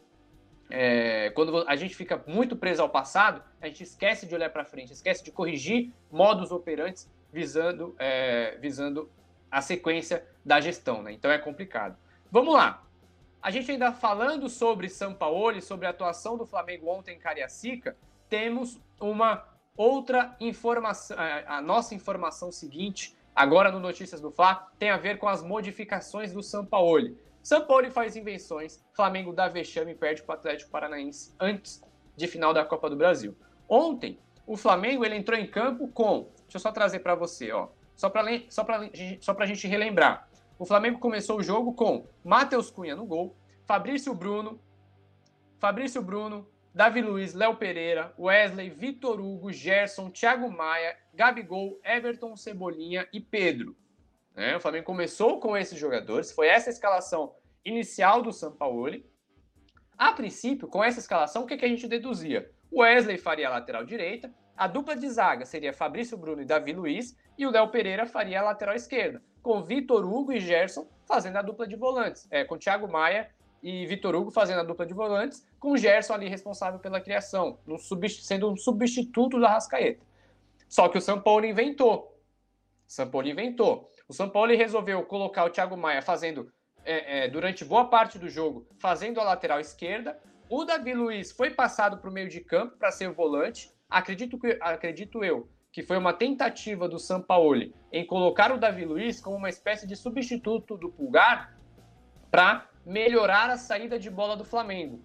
é, 0.68 1.30
quando 1.30 1.64
a 1.66 1.76
gente 1.76 1.94
fica 1.94 2.22
muito 2.26 2.56
preso 2.56 2.82
ao 2.82 2.90
passado, 2.90 3.42
a 3.60 3.68
gente 3.68 3.82
esquece 3.82 4.26
de 4.26 4.34
olhar 4.34 4.50
para 4.50 4.64
frente, 4.64 4.92
esquece 4.92 5.24
de 5.24 5.30
corrigir 5.30 5.92
modos 6.10 6.50
operantes 6.50 7.08
visando, 7.32 7.94
é, 7.98 8.58
visando 8.60 9.08
a 9.50 9.62
sequência 9.62 10.24
da 10.44 10.60
gestão. 10.60 11.02
Né? 11.02 11.12
Então 11.12 11.30
é 11.30 11.38
complicado. 11.38 11.96
Vamos 12.36 12.52
lá. 12.52 12.82
A 13.40 13.50
gente 13.50 13.70
ainda 13.70 13.92
falando 13.92 14.46
sobre 14.50 14.90
e 15.56 15.62
sobre 15.62 15.86
a 15.86 15.88
atuação 15.88 16.36
do 16.36 16.44
Flamengo 16.44 16.86
ontem 16.90 17.16
em 17.16 17.18
Cariacica, 17.18 17.96
temos 18.28 18.78
uma 19.00 19.42
outra 19.74 20.36
informação, 20.38 21.16
a 21.46 21.62
nossa 21.62 21.94
informação 21.94 22.52
seguinte, 22.52 23.16
agora 23.34 23.72
no 23.72 23.80
Notícias 23.80 24.20
do 24.20 24.30
Fla, 24.30 24.70
tem 24.78 24.90
a 24.90 24.98
ver 24.98 25.16
com 25.16 25.26
as 25.26 25.42
modificações 25.42 26.34
do. 26.34 26.42
São 26.42 26.66
Paulo 26.66 27.16
faz 27.90 28.16
invenções, 28.16 28.84
Flamengo 28.92 29.32
dá 29.32 29.48
vexame 29.48 29.92
e 29.92 29.94
perde 29.94 30.22
para 30.22 30.34
o 30.34 30.38
Atlético 30.38 30.70
Paranaense 30.70 31.34
antes 31.40 31.82
de 32.14 32.26
final 32.26 32.52
da 32.52 32.66
Copa 32.66 32.90
do 32.90 32.96
Brasil. 32.96 33.34
Ontem, 33.66 34.18
o 34.46 34.58
Flamengo 34.58 35.06
ele 35.06 35.16
entrou 35.16 35.38
em 35.38 35.46
campo 35.46 35.88
com, 35.88 36.28
deixa 36.42 36.56
eu 36.56 36.60
só 36.60 36.70
trazer 36.70 36.98
para 36.98 37.14
você, 37.14 37.50
ó, 37.50 37.68
só 37.96 38.10
para 38.10 38.30
só 38.50 38.62
só 39.22 39.34
a 39.38 39.46
gente 39.46 39.66
relembrar. 39.66 40.28
O 40.58 40.64
Flamengo 40.64 40.98
começou 40.98 41.38
o 41.38 41.42
jogo 41.42 41.74
com 41.74 42.08
Matheus 42.24 42.70
Cunha 42.70 42.96
no 42.96 43.04
gol, 43.04 43.36
Fabrício 43.66 44.14
Bruno, 44.14 44.58
Fabrício 45.58 46.00
Bruno, 46.00 46.48
Davi 46.74 47.02
Luiz, 47.02 47.34
Léo 47.34 47.56
Pereira, 47.56 48.14
Wesley, 48.18 48.70
Vitor 48.70 49.20
Hugo, 49.20 49.52
Gerson, 49.52 50.10
Thiago 50.10 50.50
Maia, 50.50 50.96
Gabigol, 51.12 51.78
Everton, 51.84 52.34
Cebolinha 52.36 53.06
e 53.12 53.20
Pedro. 53.20 53.76
É, 54.34 54.56
o 54.56 54.60
Flamengo 54.60 54.86
começou 54.86 55.40
com 55.40 55.54
esses 55.54 55.78
jogadores, 55.78 56.32
foi 56.32 56.48
essa 56.48 56.70
a 56.70 56.72
escalação 56.72 57.34
inicial 57.62 58.22
do 58.22 58.32
Sampaoli. 58.32 59.04
A 59.98 60.12
princípio, 60.12 60.68
com 60.68 60.82
essa 60.82 61.00
escalação, 61.00 61.42
o 61.42 61.46
que, 61.46 61.58
que 61.58 61.66
a 61.66 61.68
gente 61.68 61.86
deduzia? 61.86 62.50
O 62.70 62.80
Wesley 62.80 63.18
faria 63.18 63.48
a 63.48 63.52
lateral 63.52 63.84
direita, 63.84 64.34
a 64.56 64.66
dupla 64.66 64.96
de 64.96 65.08
zaga 65.10 65.44
seria 65.44 65.72
Fabrício 65.72 66.16
Bruno 66.16 66.40
e 66.40 66.46
Davi 66.46 66.72
Luiz, 66.72 67.14
e 67.36 67.46
o 67.46 67.50
Léo 67.50 67.68
Pereira 67.68 68.06
faria 68.06 68.40
a 68.40 68.44
lateral 68.44 68.74
esquerda 68.74 69.22
com 69.46 69.62
Vitor 69.62 70.04
Hugo 70.04 70.32
e 70.32 70.40
Gerson 70.40 70.88
fazendo 71.06 71.36
a 71.36 71.42
dupla 71.42 71.68
de 71.68 71.76
volantes, 71.76 72.26
é, 72.32 72.42
com 72.42 72.58
Thiago 72.58 72.90
Maia 72.90 73.30
e 73.62 73.86
Vitor 73.86 74.12
Hugo 74.16 74.32
fazendo 74.32 74.58
a 74.58 74.64
dupla 74.64 74.84
de 74.84 74.92
volantes, 74.92 75.46
com 75.60 75.76
Gerson 75.76 76.14
ali 76.14 76.28
responsável 76.28 76.80
pela 76.80 77.00
criação, 77.00 77.56
sendo 78.20 78.50
um 78.50 78.56
substituto 78.56 79.38
da 79.38 79.50
Rascaeta. 79.50 80.04
Só 80.68 80.88
que 80.88 80.98
o 80.98 81.00
São 81.00 81.20
Paulo 81.20 81.46
inventou. 81.46 82.20
O 82.88 82.92
São 82.92 83.08
Paulo 83.08 83.28
inventou. 83.28 83.88
O 84.08 84.12
São 84.12 84.28
Paulo 84.28 84.52
resolveu 84.52 85.00
colocar 85.04 85.44
o 85.44 85.50
Thiago 85.50 85.76
Maia 85.76 86.02
fazendo, 86.02 86.52
é, 86.84 87.26
é, 87.26 87.28
durante 87.28 87.64
boa 87.64 87.84
parte 87.84 88.18
do 88.18 88.28
jogo, 88.28 88.66
fazendo 88.80 89.20
a 89.20 89.24
lateral 89.24 89.60
esquerda. 89.60 90.18
O 90.50 90.64
Davi 90.64 90.92
Luiz 90.92 91.30
foi 91.30 91.50
passado 91.50 91.98
para 91.98 92.10
o 92.10 92.12
meio 92.12 92.28
de 92.28 92.40
campo 92.40 92.76
para 92.76 92.90
ser 92.90 93.08
o 93.08 93.14
volante. 93.14 93.72
Acredito, 93.88 94.40
que, 94.40 94.58
acredito 94.60 95.24
eu 95.24 95.48
que 95.76 95.82
foi 95.82 95.98
uma 95.98 96.14
tentativa 96.14 96.88
do 96.88 96.98
Sampaoli 96.98 97.74
em 97.92 98.02
colocar 98.06 98.50
o 98.50 98.56
Davi 98.56 98.86
Luiz 98.86 99.20
como 99.20 99.36
uma 99.36 99.50
espécie 99.50 99.86
de 99.86 99.94
substituto 99.94 100.74
do 100.74 100.88
Pulgar 100.88 101.54
para 102.30 102.66
melhorar 102.86 103.50
a 103.50 103.58
saída 103.58 103.98
de 103.98 104.08
bola 104.08 104.38
do 104.38 104.42
Flamengo. 104.42 105.04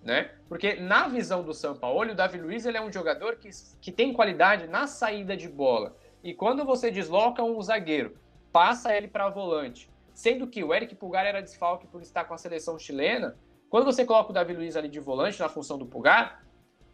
Né? 0.00 0.30
Porque 0.48 0.74
na 0.74 1.08
visão 1.08 1.42
do 1.42 1.52
Sampaoli, 1.52 2.12
o 2.12 2.14
Davi 2.14 2.38
Luiz 2.38 2.64
ele 2.64 2.76
é 2.76 2.80
um 2.80 2.92
jogador 2.92 3.34
que, 3.34 3.50
que 3.80 3.90
tem 3.90 4.12
qualidade 4.12 4.68
na 4.68 4.86
saída 4.86 5.36
de 5.36 5.48
bola. 5.48 5.96
E 6.22 6.32
quando 6.32 6.64
você 6.64 6.88
desloca 6.88 7.42
um 7.42 7.60
zagueiro, 7.60 8.16
passa 8.52 8.96
ele 8.96 9.08
para 9.08 9.28
volante, 9.28 9.90
sendo 10.14 10.46
que 10.46 10.62
o 10.62 10.72
Eric 10.72 10.94
Pulgar 10.94 11.26
era 11.26 11.42
desfalque 11.42 11.88
por 11.88 12.00
estar 12.00 12.26
com 12.26 12.34
a 12.34 12.38
seleção 12.38 12.78
chilena, 12.78 13.36
quando 13.68 13.86
você 13.86 14.04
coloca 14.04 14.30
o 14.30 14.32
Davi 14.32 14.52
Luiz 14.52 14.76
ali 14.76 14.88
de 14.88 15.00
volante 15.00 15.40
na 15.40 15.48
função 15.48 15.76
do 15.76 15.86
Pulgar, 15.86 16.44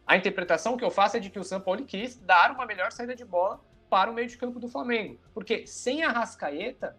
a 0.09 0.17
interpretação 0.17 0.75
que 0.75 0.83
eu 0.83 0.89
faço 0.89 1.17
é 1.17 1.19
de 1.19 1.29
que 1.29 1.37
o 1.37 1.43
São 1.43 1.61
Paulo 1.61 1.85
quis 1.85 2.17
dar 2.17 2.49
uma 2.49 2.65
melhor 2.65 2.91
saída 2.91 3.13
de 3.13 3.23
bola 3.23 3.61
para 3.91 4.09
o 4.09 4.13
meio 4.13 4.27
de 4.27 4.39
campo 4.39 4.59
do 4.59 4.67
Flamengo. 4.67 5.19
Porque 5.35 5.67
sem 5.67 6.01
a 6.01 6.09
Rascaeta, 6.09 6.97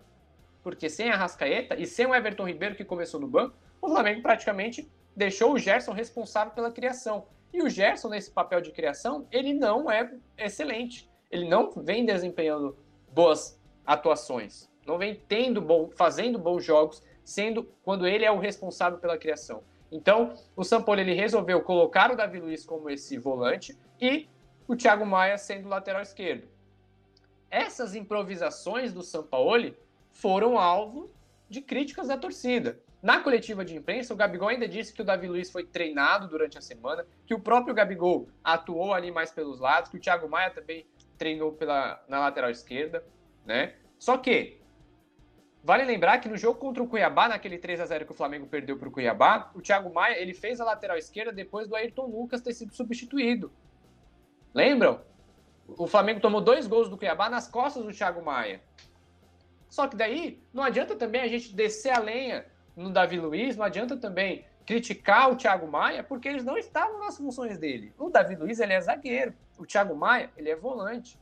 porque 0.63 0.89
sem 0.89 1.11
a 1.11 1.17
Rascaeta 1.17 1.75
e 1.75 1.87
sem 1.87 2.07
o 2.07 2.15
Everton 2.15 2.47
Ribeiro 2.47 2.77
que 2.77 2.85
começou 2.85 3.19
no 3.19 3.27
banco, 3.27 3.57
o 3.83 3.89
Flamengo 3.89 4.23
praticamente 4.23 4.89
deixou 5.17 5.53
o 5.53 5.59
Gerson 5.59 5.91
responsável 5.93 6.55
pela 6.55 6.71
criação. 6.71 7.27
E 7.53 7.61
o 7.61 7.69
Gerson, 7.69 8.11
nesse 8.11 8.31
papel 8.31 8.61
de 8.61 8.71
criação, 8.71 9.27
ele 9.33 9.55
não 9.55 9.91
é 9.91 10.09
excelente. 10.39 11.11
Ele 11.33 11.49
não 11.49 11.73
vem 11.73 12.07
desempenhando 12.07 12.79
boas 13.13 13.61
atuações. 13.85 14.71
Não 14.87 14.99
vem 14.99 15.17
tendo 15.27 15.61
bom, 15.61 15.91
fazendo 15.97 16.39
bons 16.39 16.65
jogos, 16.65 17.03
sendo 17.25 17.65
quando 17.83 18.07
ele 18.07 18.25
é 18.25 18.31
o 18.31 18.39
responsável 18.39 19.01
pela 19.01 19.19
criação. 19.19 19.65
Então, 19.91 20.35
o 20.55 20.63
Sampoli 20.63 21.01
ele 21.03 21.15
resolveu 21.15 21.61
colocar 21.63 22.13
o 22.13 22.17
Davi 22.17 22.39
Luiz 22.39 22.65
como 22.65 22.89
esse 22.89 23.19
volante 23.19 23.77
e 24.01 24.29
o 24.69 24.77
Thiago 24.77 25.05
Maia 25.05 25.37
sendo 25.37 25.69
lateral 25.69 26.01
esquerdo. 26.01 26.49
Essas 27.51 27.97
improvisações 27.97 28.93
do 28.93 29.03
Sampaoli 29.03 29.77
foram 30.13 30.59
alvo 30.59 31.11
de 31.49 31.61
críticas 31.61 32.07
da 32.07 32.17
torcida. 32.17 32.81
Na 33.03 33.21
coletiva 33.21 33.65
de 33.65 33.75
imprensa, 33.75 34.13
o 34.13 34.17
Gabigol 34.17 34.49
ainda 34.49 34.69
disse 34.69 34.93
que 34.93 35.01
o 35.01 35.05
Davi 35.05 35.27
Luiz 35.27 35.51
foi 35.51 35.65
treinado 35.65 36.29
durante 36.29 36.59
a 36.59 36.61
semana, 36.61 37.05
que 37.27 37.35
o 37.35 37.41
próprio 37.41 37.75
Gabigol 37.75 38.29
atuou 38.45 38.93
ali 38.93 39.11
mais 39.11 39.33
pelos 39.33 39.59
lados, 39.59 39.91
que 39.91 39.97
o 39.97 40.01
Thiago 40.01 40.29
Maia 40.29 40.51
também 40.51 40.87
treinou 41.17 41.51
pela, 41.53 42.03
na 42.07 42.21
lateral 42.21 42.51
esquerda, 42.51 43.05
né? 43.45 43.75
Só 43.99 44.19
que 44.19 44.60
Vale 45.63 45.85
lembrar 45.85 46.19
que 46.19 46.29
no 46.29 46.39
jogo 46.39 46.59
contra 46.59 46.83
o 46.83 46.89
Cuiabá, 46.89 47.29
naquele 47.29 47.59
3 47.59 47.81
a 47.81 47.87
0 47.87 48.07
que 48.07 48.13
o 48.13 48.15
Flamengo 48.15 48.47
perdeu 48.47 48.79
para 48.79 48.89
o 48.89 48.91
Cuiabá, 48.91 49.51
o 49.55 49.61
Thiago 49.61 49.93
Maia 49.93 50.19
ele 50.19 50.33
fez 50.33 50.61
a 50.61 50.65
lateral 50.65 50.97
esquerda 50.97 51.33
depois 51.33 51.69
do 51.69 51.77
Ayrton 51.77 52.07
Lucas 52.07 52.41
ter 52.41 52.55
sido 52.55 52.75
substituído. 52.75 53.53
Lembram? 54.55 55.03
O 55.69 55.87
Flamengo 55.87 56.21
tomou 56.21 56.41
dois 56.41 56.67
gols 56.67 56.89
do 56.89 56.97
Cuiabá 56.97 57.29
nas 57.29 57.47
costas 57.47 57.85
do 57.85 57.93
Thiago 57.93 58.25
Maia. 58.25 58.63
Só 59.69 59.87
que 59.87 59.97
daí 59.97 60.43
não 60.53 60.63
adianta 60.63 60.97
também 60.97 61.21
a 61.21 61.29
gente 61.29 61.55
descer 61.55 61.91
a 61.91 62.01
lenha 62.01 62.47
no 62.75 62.91
Davi 62.91 63.19
Luiz, 63.19 63.57
não 63.57 63.65
adianta 63.65 63.97
também 63.97 64.45
criticar 64.67 65.31
o 65.31 65.37
Thiago 65.37 65.67
Maia, 65.69 66.03
porque 66.03 66.29
eles 66.29 66.45
não 66.45 66.57
estavam 66.57 67.01
nas 67.01 67.17
funções 67.17 67.59
dele. 67.59 67.93
O 67.99 68.09
Davi 68.09 68.35
Luiz 68.35 68.61
ele 68.61 68.73
é 68.73 68.81
zagueiro, 68.81 69.35
o 69.59 69.67
Thiago 69.67 69.95
Maia 69.95 70.31
ele 70.37 70.49
é 70.49 70.57
volante. 70.57 71.21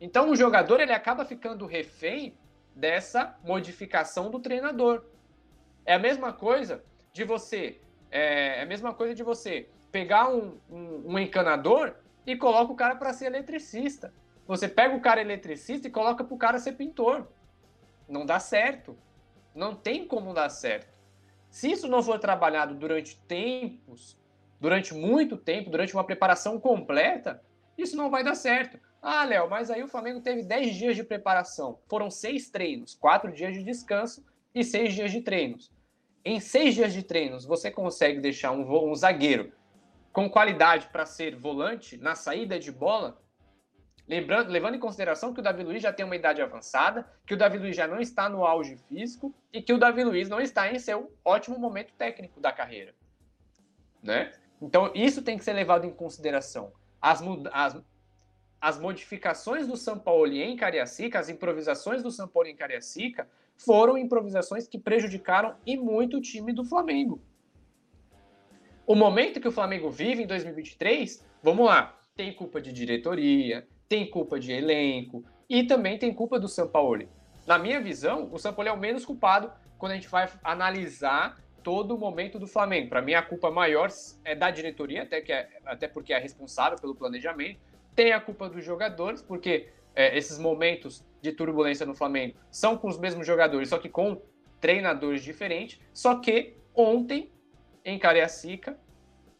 Então 0.00 0.30
o 0.30 0.36
jogador 0.36 0.80
ele 0.80 0.92
acaba 0.92 1.24
ficando 1.24 1.66
refém 1.66 2.36
dessa 2.74 3.38
modificação 3.44 4.30
do 4.30 4.40
treinador. 4.40 5.04
É 5.84 5.94
a 5.94 5.98
mesma 5.98 6.32
coisa 6.32 6.84
de 7.12 7.24
você, 7.24 7.80
é, 8.10 8.58
é 8.58 8.62
a 8.62 8.66
mesma 8.66 8.94
coisa 8.94 9.14
de 9.14 9.22
você 9.22 9.68
pegar 9.90 10.28
um, 10.28 10.58
um, 10.70 11.12
um 11.12 11.18
encanador 11.18 11.94
e 12.26 12.36
coloca 12.36 12.72
o 12.72 12.76
cara 12.76 12.96
para 12.96 13.12
ser 13.12 13.26
eletricista. 13.26 14.12
Você 14.46 14.68
pega 14.68 14.94
o 14.94 15.00
cara 15.00 15.20
eletricista 15.20 15.86
e 15.86 15.90
coloca 15.90 16.24
para 16.24 16.34
o 16.34 16.38
cara 16.38 16.58
ser 16.58 16.72
pintor. 16.72 17.28
Não 18.08 18.24
dá 18.24 18.38
certo. 18.40 18.96
Não 19.54 19.74
tem 19.74 20.06
como 20.06 20.32
dar 20.32 20.48
certo. 20.48 20.92
Se 21.50 21.70
isso 21.70 21.86
não 21.86 22.02
for 22.02 22.18
trabalhado 22.18 22.74
durante 22.74 23.18
tempos, 23.20 24.18
durante 24.58 24.94
muito 24.94 25.36
tempo, 25.36 25.70
durante 25.70 25.92
uma 25.92 26.04
preparação 26.04 26.58
completa, 26.58 27.42
isso 27.76 27.96
não 27.96 28.10
vai 28.10 28.24
dar 28.24 28.34
certo. 28.34 28.78
Ah, 29.02 29.24
Léo, 29.24 29.50
mas 29.50 29.68
aí 29.68 29.82
o 29.82 29.88
Flamengo 29.88 30.20
teve 30.20 30.44
10 30.44 30.76
dias 30.76 30.94
de 30.94 31.02
preparação. 31.02 31.80
Foram 31.88 32.08
seis 32.08 32.48
treinos, 32.48 32.94
quatro 32.94 33.32
dias 33.32 33.52
de 33.52 33.64
descanso 33.64 34.24
e 34.54 34.62
seis 34.62 34.94
dias 34.94 35.10
de 35.10 35.20
treinos. 35.20 35.72
Em 36.24 36.38
seis 36.38 36.76
dias 36.76 36.92
de 36.92 37.02
treinos, 37.02 37.44
você 37.44 37.68
consegue 37.68 38.20
deixar 38.20 38.52
um, 38.52 38.90
um 38.90 38.94
zagueiro 38.94 39.52
com 40.12 40.30
qualidade 40.30 40.86
para 40.92 41.04
ser 41.04 41.34
volante 41.34 41.96
na 41.96 42.14
saída 42.14 42.60
de 42.60 42.70
bola, 42.70 43.20
lembrando, 44.06 44.50
levando 44.50 44.76
em 44.76 44.80
consideração 44.80 45.34
que 45.34 45.40
o 45.40 45.42
Davi 45.42 45.64
Luiz 45.64 45.82
já 45.82 45.92
tem 45.92 46.06
uma 46.06 46.14
idade 46.14 46.40
avançada, 46.40 47.10
que 47.26 47.34
o 47.34 47.36
Davi 47.36 47.58
Luiz 47.58 47.74
já 47.74 47.88
não 47.88 47.98
está 47.98 48.28
no 48.28 48.44
auge 48.44 48.76
físico 48.88 49.34
e 49.52 49.60
que 49.60 49.72
o 49.72 49.78
Davi 49.78 50.04
Luiz 50.04 50.28
não 50.28 50.40
está 50.40 50.70
em 50.70 50.78
seu 50.78 51.12
ótimo 51.24 51.58
momento 51.58 51.92
técnico 51.94 52.40
da 52.40 52.52
carreira. 52.52 52.94
Né? 54.00 54.32
Então, 54.60 54.92
isso 54.94 55.22
tem 55.22 55.36
que 55.36 55.42
ser 55.42 55.54
levado 55.54 55.86
em 55.86 55.92
consideração. 55.92 56.72
As, 57.00 57.20
as, 57.52 57.82
as 58.62 58.78
modificações 58.78 59.66
do 59.66 59.76
São 59.76 59.98
Paulo 59.98 60.32
em 60.32 60.54
Cariacica, 60.54 61.18
as 61.18 61.28
improvisações 61.28 62.00
do 62.00 62.12
São 62.12 62.28
Paulo 62.28 62.48
em 62.48 62.54
Cariacica, 62.54 63.28
foram 63.56 63.98
improvisações 63.98 64.68
que 64.68 64.78
prejudicaram 64.78 65.56
e 65.66 65.76
muito 65.76 66.18
o 66.18 66.20
time 66.20 66.52
do 66.52 66.64
Flamengo. 66.64 67.20
O 68.86 68.94
momento 68.94 69.40
que 69.40 69.48
o 69.48 69.52
Flamengo 69.52 69.90
vive 69.90 70.22
em 70.22 70.26
2023, 70.28 71.26
vamos 71.42 71.66
lá, 71.66 71.98
tem 72.14 72.32
culpa 72.32 72.60
de 72.60 72.72
diretoria, 72.72 73.66
tem 73.88 74.08
culpa 74.08 74.38
de 74.38 74.52
elenco 74.52 75.24
e 75.48 75.64
também 75.64 75.98
tem 75.98 76.14
culpa 76.14 76.38
do 76.38 76.46
São 76.46 76.68
Paulo. 76.68 77.08
Na 77.44 77.58
minha 77.58 77.80
visão, 77.80 78.28
o 78.32 78.38
São 78.38 78.54
Paulo 78.54 78.68
é 78.68 78.72
o 78.72 78.78
menos 78.78 79.04
culpado 79.04 79.52
quando 79.76 79.92
a 79.92 79.94
gente 79.96 80.08
vai 80.08 80.30
analisar 80.44 81.42
todo 81.64 81.96
o 81.96 81.98
momento 81.98 82.38
do 82.38 82.46
Flamengo. 82.46 82.90
Para 82.90 83.02
mim, 83.02 83.14
a 83.14 83.22
culpa 83.22 83.50
maior 83.50 83.88
é 84.24 84.36
da 84.36 84.52
diretoria, 84.52 85.02
até, 85.02 85.20
que 85.20 85.32
é, 85.32 85.48
até 85.66 85.88
porque 85.88 86.12
é 86.12 86.18
responsável 86.18 86.78
pelo 86.78 86.94
planejamento. 86.94 87.71
Tem 87.94 88.12
a 88.12 88.20
culpa 88.20 88.48
dos 88.48 88.64
jogadores, 88.64 89.20
porque 89.20 89.68
é, 89.94 90.16
esses 90.16 90.38
momentos 90.38 91.04
de 91.20 91.32
turbulência 91.32 91.86
no 91.86 91.94
Flamengo 91.94 92.36
são 92.50 92.76
com 92.76 92.88
os 92.88 92.98
mesmos 92.98 93.26
jogadores, 93.26 93.68
só 93.68 93.78
que 93.78 93.88
com 93.88 94.20
treinadores 94.60 95.22
diferentes. 95.22 95.80
Só 95.92 96.16
que 96.16 96.56
ontem, 96.74 97.30
em 97.84 97.98
Cariacica, 97.98 98.78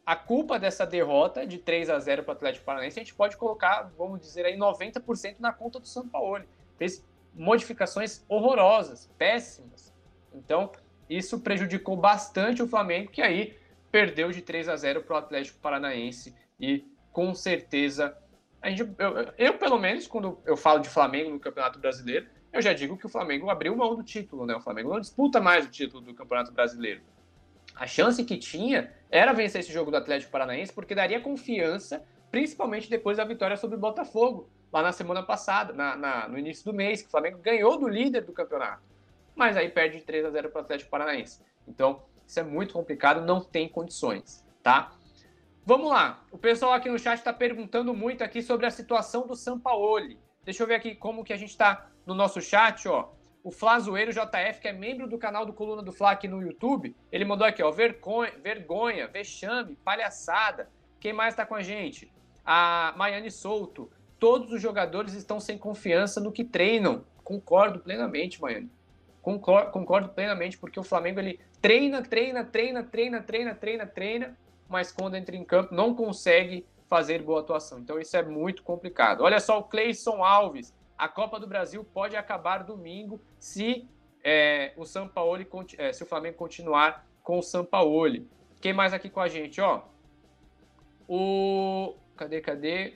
a 0.04 0.16
culpa 0.16 0.58
dessa 0.58 0.84
derrota 0.84 1.46
de 1.46 1.58
3 1.58 1.88
a 1.88 1.98
0 1.98 2.24
para 2.24 2.32
o 2.32 2.36
Atlético 2.36 2.64
Paranaense, 2.64 2.98
a 2.98 3.02
gente 3.02 3.14
pode 3.14 3.36
colocar, 3.36 3.90
vamos 3.96 4.20
dizer 4.20 4.44
aí, 4.44 4.56
90% 4.56 5.36
na 5.38 5.52
conta 5.52 5.78
do 5.78 5.86
São 5.86 6.08
Paulo. 6.08 6.44
Fez 6.76 7.06
modificações 7.34 8.24
horrorosas, 8.28 9.08
péssimas. 9.16 9.92
Então, 10.34 10.70
isso 11.08 11.40
prejudicou 11.40 11.96
bastante 11.96 12.62
o 12.62 12.68
Flamengo, 12.68 13.10
que 13.10 13.22
aí 13.22 13.56
perdeu 13.90 14.32
de 14.32 14.42
3 14.42 14.68
a 14.68 14.76
0 14.76 15.02
para 15.02 15.14
o 15.14 15.18
Atlético 15.18 15.60
Paranaense 15.60 16.34
e 16.58 16.84
com 17.12 17.34
certeza 17.34 18.16
a 18.62 18.70
gente, 18.70 18.82
eu, 18.96 19.32
eu, 19.36 19.58
pelo 19.58 19.78
menos, 19.78 20.06
quando 20.06 20.38
eu 20.46 20.56
falo 20.56 20.78
de 20.78 20.88
Flamengo 20.88 21.30
no 21.30 21.40
Campeonato 21.40 21.80
Brasileiro, 21.80 22.26
eu 22.52 22.62
já 22.62 22.72
digo 22.72 22.96
que 22.96 23.06
o 23.06 23.08
Flamengo 23.08 23.50
abriu 23.50 23.74
mão 23.74 23.96
do 23.96 24.04
título, 24.04 24.46
né? 24.46 24.54
O 24.54 24.60
Flamengo 24.60 24.90
não 24.90 25.00
disputa 25.00 25.40
mais 25.40 25.66
o 25.66 25.70
título 25.70 26.00
do 26.00 26.14
Campeonato 26.14 26.52
Brasileiro. 26.52 27.02
A 27.74 27.86
chance 27.86 28.22
que 28.24 28.36
tinha 28.36 28.92
era 29.10 29.32
vencer 29.32 29.60
esse 29.62 29.72
jogo 29.72 29.90
do 29.90 29.96
Atlético 29.96 30.30
Paranaense, 30.30 30.72
porque 30.72 30.94
daria 30.94 31.20
confiança, 31.20 32.04
principalmente 32.30 32.88
depois 32.88 33.16
da 33.16 33.24
vitória 33.24 33.56
sobre 33.56 33.76
o 33.76 33.80
Botafogo, 33.80 34.48
lá 34.72 34.80
na 34.80 34.92
semana 34.92 35.22
passada, 35.22 35.72
na, 35.72 35.96
na, 35.96 36.28
no 36.28 36.38
início 36.38 36.64
do 36.64 36.72
mês, 36.72 37.02
que 37.02 37.08
o 37.08 37.10
Flamengo 37.10 37.38
ganhou 37.38 37.78
do 37.78 37.88
líder 37.88 38.22
do 38.22 38.32
campeonato. 38.32 38.82
Mas 39.34 39.56
aí 39.56 39.68
perde 39.68 39.98
de 39.98 40.04
3 40.04 40.26
a 40.26 40.30
0 40.30 40.50
para 40.50 40.60
o 40.60 40.62
Atlético 40.62 40.90
Paranaense. 40.90 41.40
Então, 41.66 42.02
isso 42.26 42.38
é 42.38 42.42
muito 42.42 42.74
complicado, 42.74 43.24
não 43.24 43.40
tem 43.42 43.68
condições, 43.68 44.46
tá? 44.62 44.92
Vamos 45.64 45.90
lá. 45.90 46.24
O 46.32 46.38
pessoal 46.38 46.72
aqui 46.72 46.90
no 46.90 46.98
chat 46.98 47.18
está 47.18 47.32
perguntando 47.32 47.94
muito 47.94 48.24
aqui 48.24 48.42
sobre 48.42 48.66
a 48.66 48.70
situação 48.70 49.28
do 49.28 49.36
Sampaoli. 49.36 50.18
Deixa 50.44 50.60
eu 50.60 50.66
ver 50.66 50.74
aqui 50.74 50.92
como 50.92 51.22
que 51.22 51.32
a 51.32 51.36
gente 51.36 51.50
está 51.50 51.88
no 52.04 52.14
nosso 52.14 52.40
chat, 52.40 52.88
ó. 52.88 53.10
O 53.44 53.52
Flazoeiro 53.52 54.12
JF, 54.12 54.60
que 54.60 54.66
é 54.66 54.72
membro 54.72 55.08
do 55.08 55.16
canal 55.16 55.46
do 55.46 55.52
Coluna 55.52 55.80
do 55.80 55.92
Fla 55.92 56.10
aqui 56.10 56.26
no 56.26 56.42
YouTube, 56.42 56.96
ele 57.12 57.24
mandou 57.24 57.46
aqui, 57.46 57.62
ó, 57.62 57.70
vergonha, 57.70 58.32
vergonha, 58.42 59.06
vexame, 59.06 59.76
palhaçada. 59.84 60.68
Quem 60.98 61.12
mais 61.12 61.32
está 61.32 61.46
com 61.46 61.54
a 61.54 61.62
gente? 61.62 62.10
A 62.44 62.92
Maiane 62.96 63.30
Souto. 63.30 63.88
Todos 64.18 64.50
os 64.50 64.60
jogadores 64.60 65.14
estão 65.14 65.38
sem 65.38 65.56
confiança 65.56 66.20
no 66.20 66.32
que 66.32 66.42
treinam. 66.44 67.04
Concordo 67.22 67.78
plenamente, 67.78 68.42
Maiane. 68.42 68.68
Concordo, 69.20 69.70
concordo 69.70 70.08
plenamente, 70.08 70.58
porque 70.58 70.80
o 70.80 70.84
Flamengo 70.84 71.20
ele 71.20 71.38
treina, 71.60 72.02
treina, 72.02 72.44
treina, 72.44 72.82
treina, 72.82 73.22
treina, 73.22 73.54
treina, 73.54 73.86
treina, 73.86 74.38
mas 74.72 74.90
quando 74.90 75.14
entra 75.14 75.36
em 75.36 75.44
campo 75.44 75.74
não 75.74 75.94
consegue 75.94 76.66
fazer 76.88 77.22
boa 77.22 77.40
atuação. 77.40 77.78
Então 77.78 78.00
isso 78.00 78.16
é 78.16 78.22
muito 78.22 78.62
complicado. 78.62 79.22
Olha 79.22 79.38
só 79.38 79.58
o 79.58 79.64
Cleison 79.64 80.24
Alves. 80.24 80.74
A 80.96 81.08
Copa 81.08 81.38
do 81.38 81.46
Brasil 81.46 81.84
pode 81.84 82.16
acabar 82.16 82.64
domingo 82.64 83.20
se 83.38 83.86
é, 84.24 84.72
o 84.76 84.84
São 84.84 85.06
Paulo, 85.06 85.44
é, 85.76 85.92
se 85.92 86.02
o 86.02 86.06
Flamengo 86.06 86.36
continuar 86.36 87.06
com 87.22 87.38
o 87.38 87.42
São 87.42 87.64
Paulo. 87.64 88.26
Quem 88.60 88.72
mais 88.72 88.92
aqui 88.92 89.10
com 89.10 89.20
a 89.20 89.28
gente, 89.28 89.60
ó? 89.60 89.82
O 91.06 91.94
cadê, 92.16 92.40
cadê? 92.40 92.94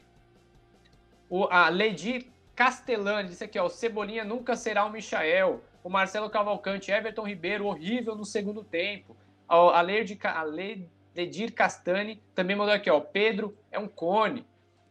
O 1.28 1.44
a 1.50 1.68
Ledir 1.68 2.30
Castellani 2.54 3.28
disse 3.28 3.44
aqui, 3.44 3.58
ó, 3.58 3.66
o 3.66 3.70
Cebolinha 3.70 4.24
nunca 4.24 4.56
será 4.56 4.84
o 4.86 4.90
Michael. 4.90 5.60
O 5.84 5.90
Marcelo 5.90 6.30
Cavalcante, 6.30 6.90
Everton 6.90 7.26
Ribeiro, 7.26 7.66
horrível 7.66 8.16
no 8.16 8.24
segundo 8.24 8.64
tempo. 8.64 9.16
A 9.48 9.80
Ledir, 9.80 10.18
a 10.24 10.42
Ledir 10.42 10.95
Ledir 11.16 11.52
Castani 11.52 12.22
também 12.34 12.54
mandou 12.54 12.74
aqui, 12.74 12.90
ó. 12.90 13.00
Pedro 13.00 13.56
é 13.72 13.78
um 13.78 13.88
cone. 13.88 14.46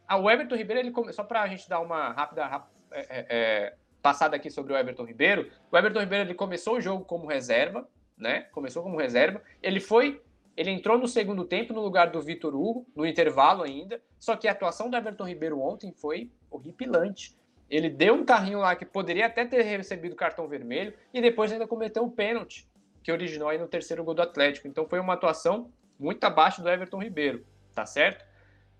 Ah, 0.08 0.16
o 0.16 0.28
Everton 0.28 0.56
Ribeiro, 0.56 0.80
ele 0.80 0.90
come... 0.90 1.12
só 1.12 1.22
para 1.22 1.42
a 1.42 1.46
gente 1.46 1.68
dar 1.68 1.78
uma 1.78 2.10
rápida 2.10 2.66
é, 2.90 3.00
é, 3.00 3.26
é, 3.28 3.74
passada 4.02 4.34
aqui 4.34 4.50
sobre 4.50 4.72
o 4.72 4.76
Everton 4.76 5.04
Ribeiro. 5.04 5.48
O 5.70 5.78
Everton 5.78 6.00
Ribeiro 6.00 6.24
ele 6.24 6.34
começou 6.34 6.76
o 6.76 6.80
jogo 6.80 7.04
como 7.04 7.28
reserva, 7.28 7.88
né? 8.18 8.42
Começou 8.50 8.82
como 8.82 8.98
reserva. 8.98 9.40
Ele 9.62 9.78
foi, 9.78 10.20
ele 10.56 10.72
entrou 10.72 10.98
no 10.98 11.06
segundo 11.06 11.44
tempo 11.44 11.72
no 11.72 11.80
lugar 11.80 12.10
do 12.10 12.20
Vitor 12.20 12.56
Hugo, 12.56 12.84
no 12.96 13.06
intervalo 13.06 13.62
ainda. 13.62 14.02
Só 14.18 14.34
que 14.34 14.48
a 14.48 14.52
atuação 14.52 14.90
do 14.90 14.96
Everton 14.96 15.28
Ribeiro 15.28 15.60
ontem 15.60 15.92
foi 15.92 16.32
horripilante. 16.50 17.36
Ele 17.70 17.88
deu 17.88 18.14
um 18.14 18.24
carrinho 18.24 18.58
lá 18.58 18.74
que 18.74 18.84
poderia 18.84 19.26
até 19.26 19.44
ter 19.44 19.62
recebido 19.62 20.16
cartão 20.16 20.48
vermelho 20.48 20.92
e 21.14 21.20
depois 21.20 21.52
ainda 21.52 21.68
cometeu 21.68 22.02
um 22.02 22.10
pênalti 22.10 22.68
que 23.02 23.12
originou 23.12 23.48
aí 23.48 23.58
no 23.58 23.68
terceiro 23.68 24.02
gol 24.02 24.14
do 24.14 24.22
Atlético. 24.22 24.66
Então 24.66 24.88
foi 24.88 24.98
uma 24.98 25.14
atuação 25.14 25.70
muito 25.98 26.22
abaixo 26.24 26.62
do 26.62 26.68
Everton 26.68 27.02
Ribeiro, 27.02 27.44
tá 27.74 27.86
certo? 27.86 28.24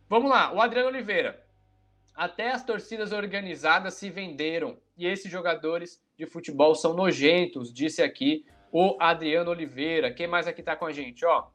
Vamos 0.08 0.30
lá, 0.30 0.52
o 0.52 0.60
Adriano 0.60 0.88
Oliveira. 0.88 1.44
Até 2.14 2.50
as 2.52 2.64
torcidas 2.64 3.12
organizadas 3.12 3.94
se 3.94 4.08
venderam 4.08 4.78
e 4.96 5.06
esses 5.06 5.30
jogadores 5.30 6.00
de 6.18 6.26
futebol 6.26 6.74
são 6.74 6.94
nojentos, 6.94 7.72
disse 7.72 8.02
aqui 8.02 8.46
o 8.72 8.96
Adriano 9.00 9.50
Oliveira. 9.50 10.12
Quem 10.12 10.26
mais 10.26 10.46
aqui 10.46 10.62
tá 10.62 10.74
com 10.74 10.86
a 10.86 10.92
gente, 10.92 11.24
ó? 11.24 11.48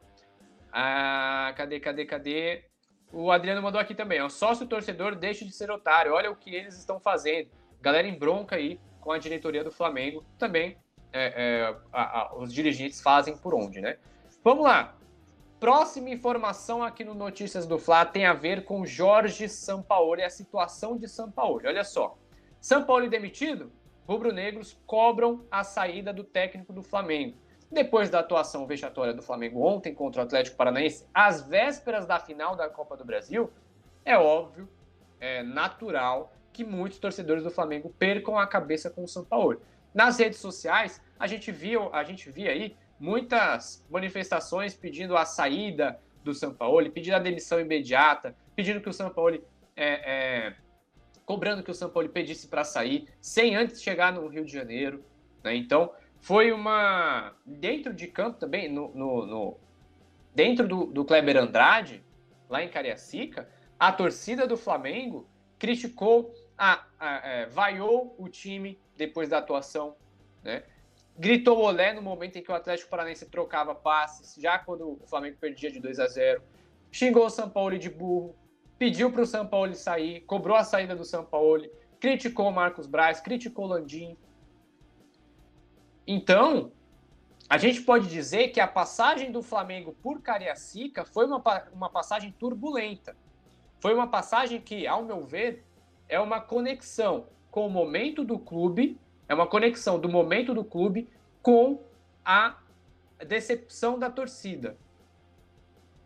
Ah, 0.71 1.54
cadê, 1.58 1.80
cadê, 1.80 2.06
cadê? 2.06 2.63
O 3.12 3.32
Adriano 3.32 3.62
mandou 3.62 3.82
aqui 3.82 3.93
também, 3.93 4.21
ó. 4.21 4.30
Sócio 4.30 4.67
torcedor 4.67 5.15
deixe 5.15 5.43
de 5.43 5.52
ser 5.52 5.69
otário. 5.69 6.13
Olha 6.13 6.32
o 6.32 6.36
que 6.36 6.56
eles 6.56 6.78
estão 6.78 7.00
fazendo. 7.00 7.50
Galera 7.82 8.08
em 8.08 8.17
bronca 8.17 8.56
aí 8.56 8.80
com 9.02 9.12
a 9.12 9.17
diretoria 9.17 9.63
do 9.63 9.71
Flamengo. 9.71 10.24
Também 10.38 10.78
é, 11.12 11.34
é, 11.36 11.76
a, 11.91 12.21
a, 12.21 12.36
os 12.38 12.54
dirigentes 12.54 13.02
fazem 13.02 13.36
por 13.36 13.54
onde, 13.54 13.82
né? 13.82 13.97
Vamos 14.43 14.63
lá. 14.63 14.95
Próxima 15.62 16.10
informação 16.10 16.82
aqui 16.82 17.04
no 17.04 17.13
Notícias 17.13 17.67
do 17.67 17.78
Fla 17.78 18.04
tem 18.04 18.26
a 18.26 18.34
ver 18.34 18.65
com 18.65 18.84
Jorge 18.84 19.47
Sampaoli 19.47 20.24
a 20.24 20.30
situação 20.32 20.97
de 20.97 21.08
Sampaoli. 21.08 21.67
Olha 21.67 21.84
só. 21.84 22.17
Sampaoli 22.60 23.08
demitido? 23.08 23.71
Rubro-negros 24.08 24.76
cobram 24.88 25.45
a 25.52 25.63
saída 25.63 26.12
do 26.12 26.24
técnico 26.24 26.74
do 26.74 26.82
Flamengo. 26.82 27.38
Depois 27.71 28.10
da 28.10 28.21
atuação 28.21 28.65
vexatória 28.65 29.13
do 29.13 29.21
Flamengo 29.21 29.62
ontem 29.62 29.93
contra 29.93 30.24
o 30.24 30.26
Atlético 30.26 30.58
Paranaense, 30.58 31.06
às 31.13 31.43
vésperas 31.43 32.08
da 32.08 32.17
final 32.17 32.56
da 32.56 32.67
Copa 32.67 32.97
do 32.97 33.06
Brasil, 33.06 33.52
é 34.04 34.17
óbvio, 34.17 34.67
é 35.19 35.43
natural 35.43 36.34
que 36.52 36.65
muitos 36.65 36.97
torcedores 36.97 37.43
do 37.43 37.52
Flamengo 37.52 37.93
percam 38.00 38.36
a 38.36 38.47
cabeça 38.47 38.89
com 38.89 39.04
o 39.04 39.08
Sampaoli. 39.08 39.60
Nas 39.93 40.17
redes 40.17 40.39
sociais, 40.39 41.00
a 41.19 41.28
gente 41.28 41.52
viu, 41.52 41.93
a 41.93 42.04
gente 42.04 42.32
via 42.32 42.50
aí 42.50 42.76
muitas 43.01 43.83
manifestações 43.89 44.75
pedindo 44.75 45.17
a 45.17 45.25
saída 45.25 45.99
do 46.23 46.35
São 46.35 46.53
Paulo, 46.53 46.87
pedindo 46.91 47.15
a 47.15 47.19
demissão 47.19 47.59
imediata, 47.59 48.35
pedindo 48.55 48.79
que 48.79 48.87
o 48.87 48.93
São 48.93 49.09
Paulo 49.09 49.43
é, 49.75 50.45
é, 50.45 50.55
cobrando 51.25 51.63
que 51.63 51.71
o 51.71 51.73
São 51.73 51.89
Paulo 51.89 52.09
pedisse 52.09 52.47
para 52.47 52.63
sair, 52.63 53.07
sem 53.19 53.55
antes 53.55 53.81
chegar 53.81 54.13
no 54.13 54.27
Rio 54.27 54.45
de 54.45 54.53
Janeiro. 54.53 55.03
Né? 55.43 55.55
Então, 55.55 55.91
foi 56.19 56.51
uma. 56.51 57.33
Dentro 57.43 57.91
de 57.91 58.05
campo 58.05 58.37
também, 58.37 58.71
no, 58.71 58.93
no, 58.93 59.25
no... 59.25 59.57
dentro 60.35 60.67
do, 60.67 60.85
do 60.85 61.03
Kleber 61.03 61.37
Andrade, 61.37 62.03
lá 62.47 62.63
em 62.63 62.69
Cariacica, 62.69 63.49
a 63.79 63.91
torcida 63.91 64.45
do 64.45 64.55
Flamengo 64.55 65.27
criticou, 65.57 66.35
a, 66.55 66.85
a, 66.99 67.15
é, 67.27 67.45
vaiou 67.47 68.15
o 68.19 68.29
time 68.29 68.79
depois 68.95 69.27
da 69.27 69.39
atuação, 69.39 69.95
né? 70.43 70.61
Gritou 71.17 71.60
olé 71.60 71.93
no 71.93 72.02
momento 72.02 72.38
em 72.38 72.43
que 72.43 72.52
o 72.52 72.56
Atlético 72.56 72.89
Paranaense 72.89 73.26
trocava 73.26 73.76
passes, 73.76 74.36
já 74.41 74.58
quando 74.60 75.00
o 75.02 75.08
Flamengo 75.08 75.38
perdia 75.39 75.71
de 75.71 75.80
2 75.80 76.00
a 76.00 76.08
0 76.08 76.41
xingou 76.91 77.26
o 77.26 77.30
São 77.30 77.50
Paulo 77.50 77.80
de 77.80 77.89
burro, 77.89 78.36
pediu 78.78 79.12
para 79.12 79.21
o 79.21 79.26
São 79.26 79.47
Paulo 79.47 79.74
sair, 79.74 80.21
cobrou 80.21 80.58
a 80.58 80.63
saída 80.63 80.95
do 80.95 81.06
São 81.06 81.24
Paulo, 81.24 81.65
criticou 82.00 82.50
o 82.50 82.52
Marcos 82.52 82.86
Braz, 82.86 83.21
criticou 83.21 83.65
o 83.65 83.67
Landim. 83.69 84.17
Então, 86.06 86.71
a 87.47 87.58
gente 87.58 87.82
pode 87.82 88.08
dizer 88.08 88.50
que 88.50 88.60
a 88.60 88.67
passagem 88.67 89.32
do 89.32 89.41
Flamengo 89.41 89.95
por 90.02 90.21
Cariacica 90.21 91.06
foi 91.06 91.26
uma, 91.26 91.41
uma 91.71 91.89
passagem 91.89 92.32
turbulenta. 92.38 93.15
Foi 93.80 93.93
uma 93.93 94.08
passagem 94.08 94.60
que, 94.60 94.86
ao 94.86 95.04
meu 95.06 95.21
ver, 95.21 95.63
é 96.10 96.19
uma 96.19 96.41
conexão 96.41 97.28
com 97.50 97.65
o 97.65 97.69
momento 97.69 98.24
do 98.24 98.38
clube, 98.38 99.00
é 99.32 99.34
uma 99.34 99.48
conexão 99.48 99.98
do 99.98 100.10
momento 100.10 100.54
do 100.54 100.62
clube 100.62 101.08
com 101.41 101.82
a 102.24 102.58
decepção 103.26 103.98
da 103.98 104.10
torcida. 104.10 104.76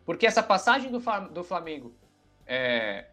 Porque 0.04 0.28
essa 0.28 0.44
passagem 0.44 0.92
do, 0.92 1.00
do 1.32 1.42
Flamengo, 1.42 1.92
é, 2.46 3.06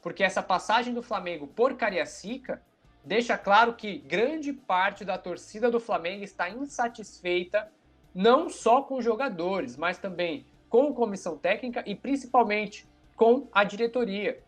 porque 0.00 0.22
essa 0.22 0.40
passagem 0.40 0.94
do 0.94 1.02
Flamengo 1.02 1.48
por 1.48 1.74
Cariacica 1.74 2.62
deixa 3.04 3.36
claro 3.36 3.74
que 3.74 3.98
grande 3.98 4.52
parte 4.52 5.04
da 5.04 5.18
torcida 5.18 5.68
do 5.68 5.80
Flamengo 5.80 6.22
está 6.22 6.48
insatisfeita 6.48 7.68
não 8.14 8.48
só 8.48 8.82
com 8.82 8.98
os 8.98 9.04
jogadores, 9.04 9.76
mas 9.76 9.98
também 9.98 10.46
com 10.68 10.90
a 10.90 10.94
comissão 10.94 11.36
técnica 11.36 11.82
e 11.84 11.96
principalmente 11.96 12.86
com 13.16 13.48
a 13.50 13.64
diretoria. 13.64 14.40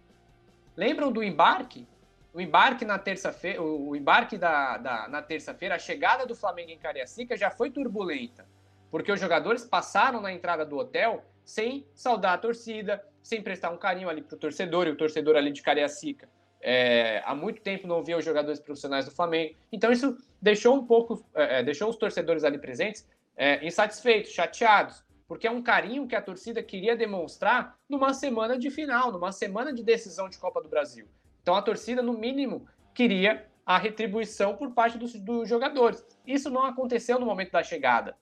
Lembram 0.76 1.10
do 1.10 1.24
embarque? 1.24 1.88
O 2.38 2.40
embarque 2.40 2.84
na 2.84 3.00
terça-feira, 3.00 3.60
o 3.60 3.96
embarque 3.96 4.38
da, 4.38 4.76
da 4.76 5.08
na 5.08 5.20
terça-feira, 5.20 5.74
a 5.74 5.78
chegada 5.78 6.24
do 6.24 6.36
Flamengo 6.36 6.70
em 6.70 6.78
Cariacica 6.78 7.36
já 7.36 7.50
foi 7.50 7.68
turbulenta, 7.68 8.46
porque 8.92 9.10
os 9.10 9.18
jogadores 9.18 9.64
passaram 9.64 10.20
na 10.20 10.32
entrada 10.32 10.64
do 10.64 10.78
hotel 10.78 11.24
sem 11.44 11.84
saudar 11.96 12.34
a 12.34 12.38
torcida, 12.38 13.04
sem 13.20 13.42
prestar 13.42 13.70
um 13.70 13.76
carinho 13.76 14.08
ali 14.08 14.22
para 14.22 14.36
o 14.36 14.38
torcedor, 14.38 14.86
e 14.86 14.90
o 14.90 14.96
torcedor 14.96 15.34
ali 15.34 15.50
de 15.50 15.60
Cariacica 15.62 16.28
é, 16.60 17.20
há 17.26 17.34
muito 17.34 17.60
tempo 17.60 17.88
não 17.88 18.04
via 18.04 18.16
os 18.16 18.24
jogadores 18.24 18.60
profissionais 18.60 19.04
do 19.04 19.10
Flamengo. 19.10 19.56
Então 19.72 19.90
isso 19.90 20.16
deixou 20.40 20.76
um 20.76 20.86
pouco, 20.86 21.26
é, 21.34 21.58
é, 21.58 21.62
deixou 21.64 21.90
os 21.90 21.96
torcedores 21.96 22.44
ali 22.44 22.58
presentes 22.58 23.04
é, 23.36 23.66
insatisfeitos, 23.66 24.30
chateados, 24.30 25.04
porque 25.26 25.48
é 25.48 25.50
um 25.50 25.60
carinho 25.60 26.06
que 26.06 26.14
a 26.14 26.22
torcida 26.22 26.62
queria 26.62 26.94
demonstrar 26.94 27.76
numa 27.88 28.14
semana 28.14 28.56
de 28.56 28.70
final, 28.70 29.10
numa 29.10 29.32
semana 29.32 29.72
de 29.72 29.82
decisão 29.82 30.28
de 30.28 30.38
Copa 30.38 30.62
do 30.62 30.68
Brasil. 30.68 31.08
Então 31.48 31.56
a 31.56 31.62
torcida, 31.62 32.02
no 32.02 32.12
mínimo, 32.12 32.68
queria 32.92 33.46
a 33.64 33.78
retribuição 33.78 34.54
por 34.54 34.72
parte 34.74 34.98
dos, 34.98 35.14
dos 35.14 35.48
jogadores. 35.48 36.04
Isso 36.26 36.50
não 36.50 36.62
aconteceu 36.62 37.18
no 37.18 37.24
momento 37.24 37.52
da 37.52 37.62
chegada. 37.62 38.18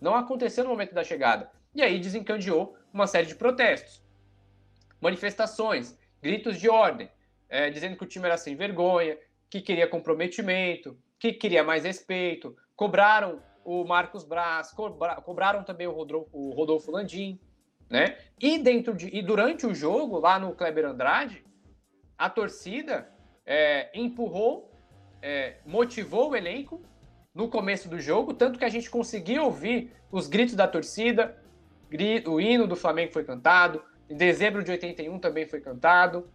Não 0.00 0.14
aconteceu 0.14 0.62
no 0.62 0.70
momento 0.70 0.94
da 0.94 1.02
chegada. 1.02 1.50
E 1.74 1.82
aí 1.82 1.98
desencadeou 1.98 2.76
uma 2.92 3.08
série 3.08 3.26
de 3.26 3.34
protestos, 3.34 4.00
manifestações, 5.00 5.98
gritos 6.22 6.60
de 6.60 6.70
ordem, 6.70 7.10
é, 7.48 7.70
dizendo 7.70 7.96
que 7.96 8.04
o 8.04 8.06
time 8.06 8.26
era 8.26 8.36
sem 8.36 8.54
vergonha, 8.54 9.18
que 9.50 9.60
queria 9.60 9.88
comprometimento, 9.88 10.96
que 11.18 11.32
queria 11.32 11.64
mais 11.64 11.82
respeito, 11.82 12.56
cobraram 12.76 13.42
o 13.64 13.82
Marcos 13.84 14.22
Braz, 14.22 14.70
cobra, 14.70 15.16
cobraram 15.16 15.64
também 15.64 15.88
o 15.88 15.92
Rodolfo, 15.92 16.30
o 16.32 16.52
Rodolfo 16.52 16.92
Landim, 16.92 17.40
né? 17.90 18.16
E 18.40 18.58
dentro 18.58 18.94
de, 18.94 19.08
e 19.08 19.20
durante 19.22 19.66
o 19.66 19.74
jogo 19.74 20.20
lá 20.20 20.38
no 20.38 20.54
Kleber 20.54 20.84
Andrade, 20.84 21.44
a 22.16 22.30
torcida 22.30 23.10
é, 23.44 23.90
empurrou, 23.98 24.70
é, 25.20 25.56
motivou 25.64 26.30
o 26.30 26.36
elenco 26.36 26.82
no 27.34 27.48
começo 27.48 27.88
do 27.88 27.98
jogo, 28.00 28.32
tanto 28.32 28.58
que 28.58 28.64
a 28.64 28.68
gente 28.68 28.88
conseguiu 28.88 29.44
ouvir 29.44 29.92
os 30.10 30.28
gritos 30.28 30.54
da 30.54 30.68
torcida, 30.68 31.36
o 32.26 32.40
hino 32.40 32.66
do 32.66 32.76
Flamengo 32.76 33.12
foi 33.12 33.24
cantado, 33.24 33.82
em 34.08 34.16
dezembro 34.16 34.62
de 34.62 34.70
81 34.70 35.18
também 35.18 35.46
foi 35.46 35.60
cantado. 35.60 36.30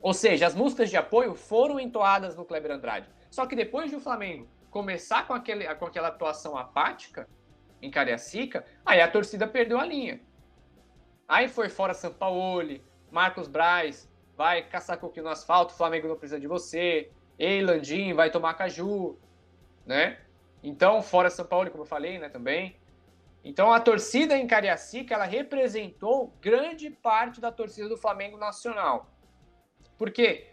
Ou 0.00 0.12
seja, 0.12 0.46
as 0.46 0.54
músicas 0.54 0.90
de 0.90 0.96
apoio 0.96 1.34
foram 1.34 1.80
entoadas 1.80 2.36
no 2.36 2.44
Kleber 2.44 2.72
Andrade. 2.72 3.08
Só 3.30 3.46
que 3.46 3.56
depois 3.56 3.90
de 3.90 3.96
o 3.96 4.00
Flamengo 4.00 4.46
começar 4.70 5.26
com, 5.26 5.32
aquele, 5.32 5.72
com 5.76 5.86
aquela 5.86 6.08
atuação 6.08 6.56
apática 6.56 7.28
em 7.80 7.90
Cariacica, 7.90 8.64
aí 8.84 9.00
a 9.00 9.10
torcida 9.10 9.46
perdeu 9.46 9.78
a 9.78 9.84
linha. 9.84 10.20
Aí 11.26 11.48
foi 11.48 11.68
fora 11.68 11.94
Sampaoli, 11.94 12.84
Marcos 13.10 13.48
Braz, 13.48 14.08
vai 14.36 14.62
caçar 14.62 14.98
coquinho 14.98 15.24
no 15.24 15.30
asfalto, 15.30 15.74
o 15.74 15.76
Flamengo 15.76 16.08
não 16.08 16.16
precisa 16.16 16.40
de 16.40 16.46
você, 16.46 17.10
Eilandim 17.38 18.12
vai 18.12 18.30
tomar 18.30 18.54
caju, 18.54 19.18
né? 19.86 20.18
Então, 20.62 21.02
fora 21.02 21.30
São 21.30 21.44
Paulo, 21.44 21.70
como 21.70 21.82
eu 21.82 21.86
falei, 21.88 22.18
né, 22.18 22.28
também. 22.28 22.76
Então 23.44 23.70
a 23.70 23.78
torcida 23.78 24.38
em 24.38 24.46
Cariacica 24.46 25.14
ela 25.14 25.24
representou 25.24 26.34
grande 26.40 26.88
parte 26.88 27.40
da 27.40 27.52
torcida 27.52 27.88
do 27.88 27.96
Flamengo 27.96 28.38
Nacional. 28.38 29.10
Porque 29.98 30.48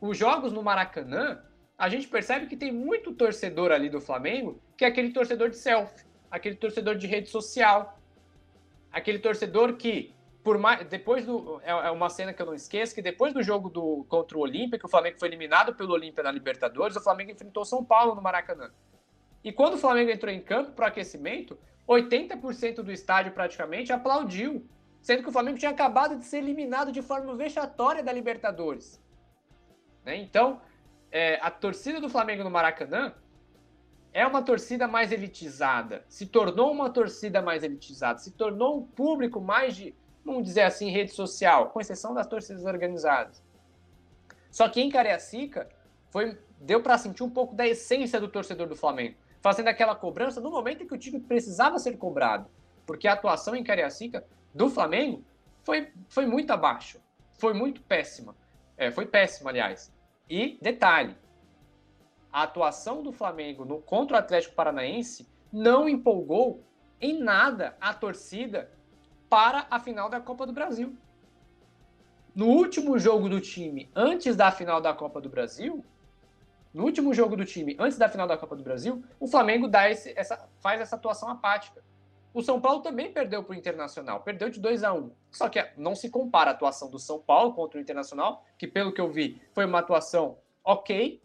os 0.00 0.16
jogos 0.16 0.52
no 0.52 0.62
Maracanã, 0.62 1.42
a 1.76 1.88
gente 1.88 2.06
percebe 2.06 2.46
que 2.46 2.56
tem 2.56 2.70
muito 2.70 3.12
torcedor 3.12 3.72
ali 3.72 3.90
do 3.90 4.00
Flamengo, 4.00 4.62
que 4.76 4.84
é 4.84 4.88
aquele 4.88 5.10
torcedor 5.10 5.50
de 5.50 5.56
selfie, 5.56 6.06
aquele 6.30 6.54
torcedor 6.54 6.94
de 6.94 7.08
rede 7.08 7.28
social, 7.28 7.98
aquele 8.92 9.18
torcedor 9.18 9.76
que 9.76 10.14
por 10.42 10.58
mais 10.58 10.86
depois 10.86 11.26
do 11.26 11.60
é, 11.62 11.70
é 11.70 11.90
uma 11.90 12.08
cena 12.08 12.32
que 12.32 12.40
eu 12.40 12.46
não 12.46 12.54
esqueço 12.54 12.94
que 12.94 13.02
depois 13.02 13.32
do 13.32 13.42
jogo 13.42 13.68
do 13.68 14.04
contra 14.08 14.36
o 14.36 14.40
Olímpia, 14.40 14.78
que 14.78 14.86
o 14.86 14.88
Flamengo 14.88 15.18
foi 15.18 15.28
eliminado 15.28 15.74
pelo 15.74 15.92
Olímpia 15.92 16.22
na 16.22 16.30
Libertadores, 16.30 16.96
o 16.96 17.00
Flamengo 17.02 17.32
enfrentou 17.32 17.64
São 17.64 17.84
Paulo 17.84 18.14
no 18.14 18.22
Maracanã. 18.22 18.70
E 19.42 19.52
quando 19.52 19.74
o 19.74 19.78
Flamengo 19.78 20.10
entrou 20.10 20.32
em 20.32 20.40
campo 20.40 20.72
para 20.72 20.88
aquecimento, 20.88 21.58
80% 21.88 22.82
do 22.82 22.92
estádio 22.92 23.32
praticamente 23.32 23.92
aplaudiu, 23.92 24.66
sendo 25.00 25.22
que 25.22 25.28
o 25.28 25.32
Flamengo 25.32 25.58
tinha 25.58 25.70
acabado 25.70 26.16
de 26.16 26.24
ser 26.24 26.38
eliminado 26.38 26.92
de 26.92 27.00
forma 27.00 27.34
vexatória 27.34 28.02
da 28.02 28.12
Libertadores. 28.12 29.02
Né? 30.04 30.16
Então, 30.16 30.60
é, 31.10 31.38
a 31.40 31.50
torcida 31.50 32.00
do 32.00 32.08
Flamengo 32.08 32.44
no 32.44 32.50
Maracanã 32.50 33.14
é 34.12 34.26
uma 34.26 34.42
torcida 34.42 34.88
mais 34.88 35.12
elitizada, 35.12 36.04
se 36.08 36.26
tornou 36.26 36.72
uma 36.72 36.90
torcida 36.90 37.40
mais 37.40 37.62
elitizada, 37.62 38.18
se 38.18 38.32
tornou 38.32 38.78
um 38.78 38.82
público 38.86 39.40
mais 39.40 39.76
de, 39.76 39.94
vamos 40.28 40.44
dizer 40.44 40.62
assim, 40.62 40.90
rede 40.90 41.10
social, 41.12 41.70
com 41.70 41.80
exceção 41.80 42.14
das 42.14 42.26
torcidas 42.26 42.64
organizadas. 42.64 43.42
Só 44.50 44.68
que 44.68 44.80
em 44.80 44.88
Cariacica 44.88 45.68
foi, 46.10 46.38
deu 46.60 46.82
para 46.82 46.96
sentir 46.96 47.22
um 47.22 47.30
pouco 47.30 47.54
da 47.54 47.66
essência 47.66 48.20
do 48.20 48.28
torcedor 48.28 48.66
do 48.66 48.76
Flamengo 48.76 49.16
fazendo 49.40 49.68
aquela 49.68 49.94
cobrança 49.94 50.40
no 50.40 50.50
momento 50.50 50.82
em 50.82 50.86
que 50.86 50.94
o 50.94 50.98
time 50.98 51.20
precisava 51.20 51.78
ser 51.78 51.96
cobrado. 51.96 52.50
Porque 52.86 53.06
a 53.06 53.12
atuação 53.12 53.54
em 53.54 53.64
Cariacica 53.64 54.24
do 54.54 54.68
Flamengo 54.68 55.22
foi, 55.62 55.92
foi 56.08 56.26
muito 56.26 56.52
abaixo. 56.52 57.00
Foi 57.34 57.52
muito 57.52 57.82
péssima. 57.82 58.34
É, 58.76 58.90
foi 58.90 59.06
péssima, 59.06 59.50
aliás. 59.50 59.92
E, 60.28 60.58
detalhe, 60.60 61.16
a 62.32 62.42
atuação 62.42 63.02
do 63.02 63.12
Flamengo 63.12 63.64
no, 63.64 63.80
contra 63.80 64.16
o 64.16 64.20
Atlético 64.20 64.54
Paranaense 64.54 65.28
não 65.52 65.88
empolgou 65.88 66.64
em 67.00 67.18
nada 67.18 67.76
a 67.80 67.94
torcida 67.94 68.70
para 69.28 69.66
a 69.70 69.78
final 69.78 70.08
da 70.08 70.20
Copa 70.20 70.46
do 70.46 70.52
Brasil. 70.52 70.96
No 72.34 72.46
último 72.46 72.98
jogo 72.98 73.28
do 73.28 73.40
time, 73.40 73.90
antes 73.94 74.36
da 74.36 74.50
final 74.50 74.80
da 74.80 74.94
Copa 74.94 75.20
do 75.20 75.28
Brasil, 75.28 75.84
no 76.72 76.84
último 76.84 77.12
jogo 77.12 77.36
do 77.36 77.44
time, 77.44 77.76
antes 77.78 77.98
da 77.98 78.08
final 78.08 78.26
da 78.26 78.36
Copa 78.36 78.54
do 78.54 78.62
Brasil, 78.62 79.02
o 79.18 79.26
Flamengo 79.26 79.66
dá 79.66 79.90
esse, 79.90 80.12
essa, 80.16 80.48
faz 80.60 80.80
essa 80.80 80.96
atuação 80.96 81.28
apática. 81.28 81.82
O 82.32 82.42
São 82.42 82.60
Paulo 82.60 82.82
também 82.82 83.12
perdeu 83.12 83.42
para 83.42 83.54
o 83.54 83.56
Internacional, 83.56 84.20
perdeu 84.20 84.50
de 84.50 84.60
2 84.60 84.84
a 84.84 84.92
1 84.92 85.10
Só 85.32 85.48
que 85.48 85.66
não 85.76 85.94
se 85.94 86.10
compara 86.10 86.50
a 86.50 86.52
atuação 86.52 86.90
do 86.90 86.98
São 86.98 87.18
Paulo 87.18 87.54
contra 87.54 87.78
o 87.78 87.82
Internacional, 87.82 88.44
que 88.56 88.68
pelo 88.68 88.92
que 88.92 89.00
eu 89.00 89.10
vi 89.10 89.42
foi 89.52 89.64
uma 89.64 89.80
atuação 89.80 90.38
ok, 90.62 91.20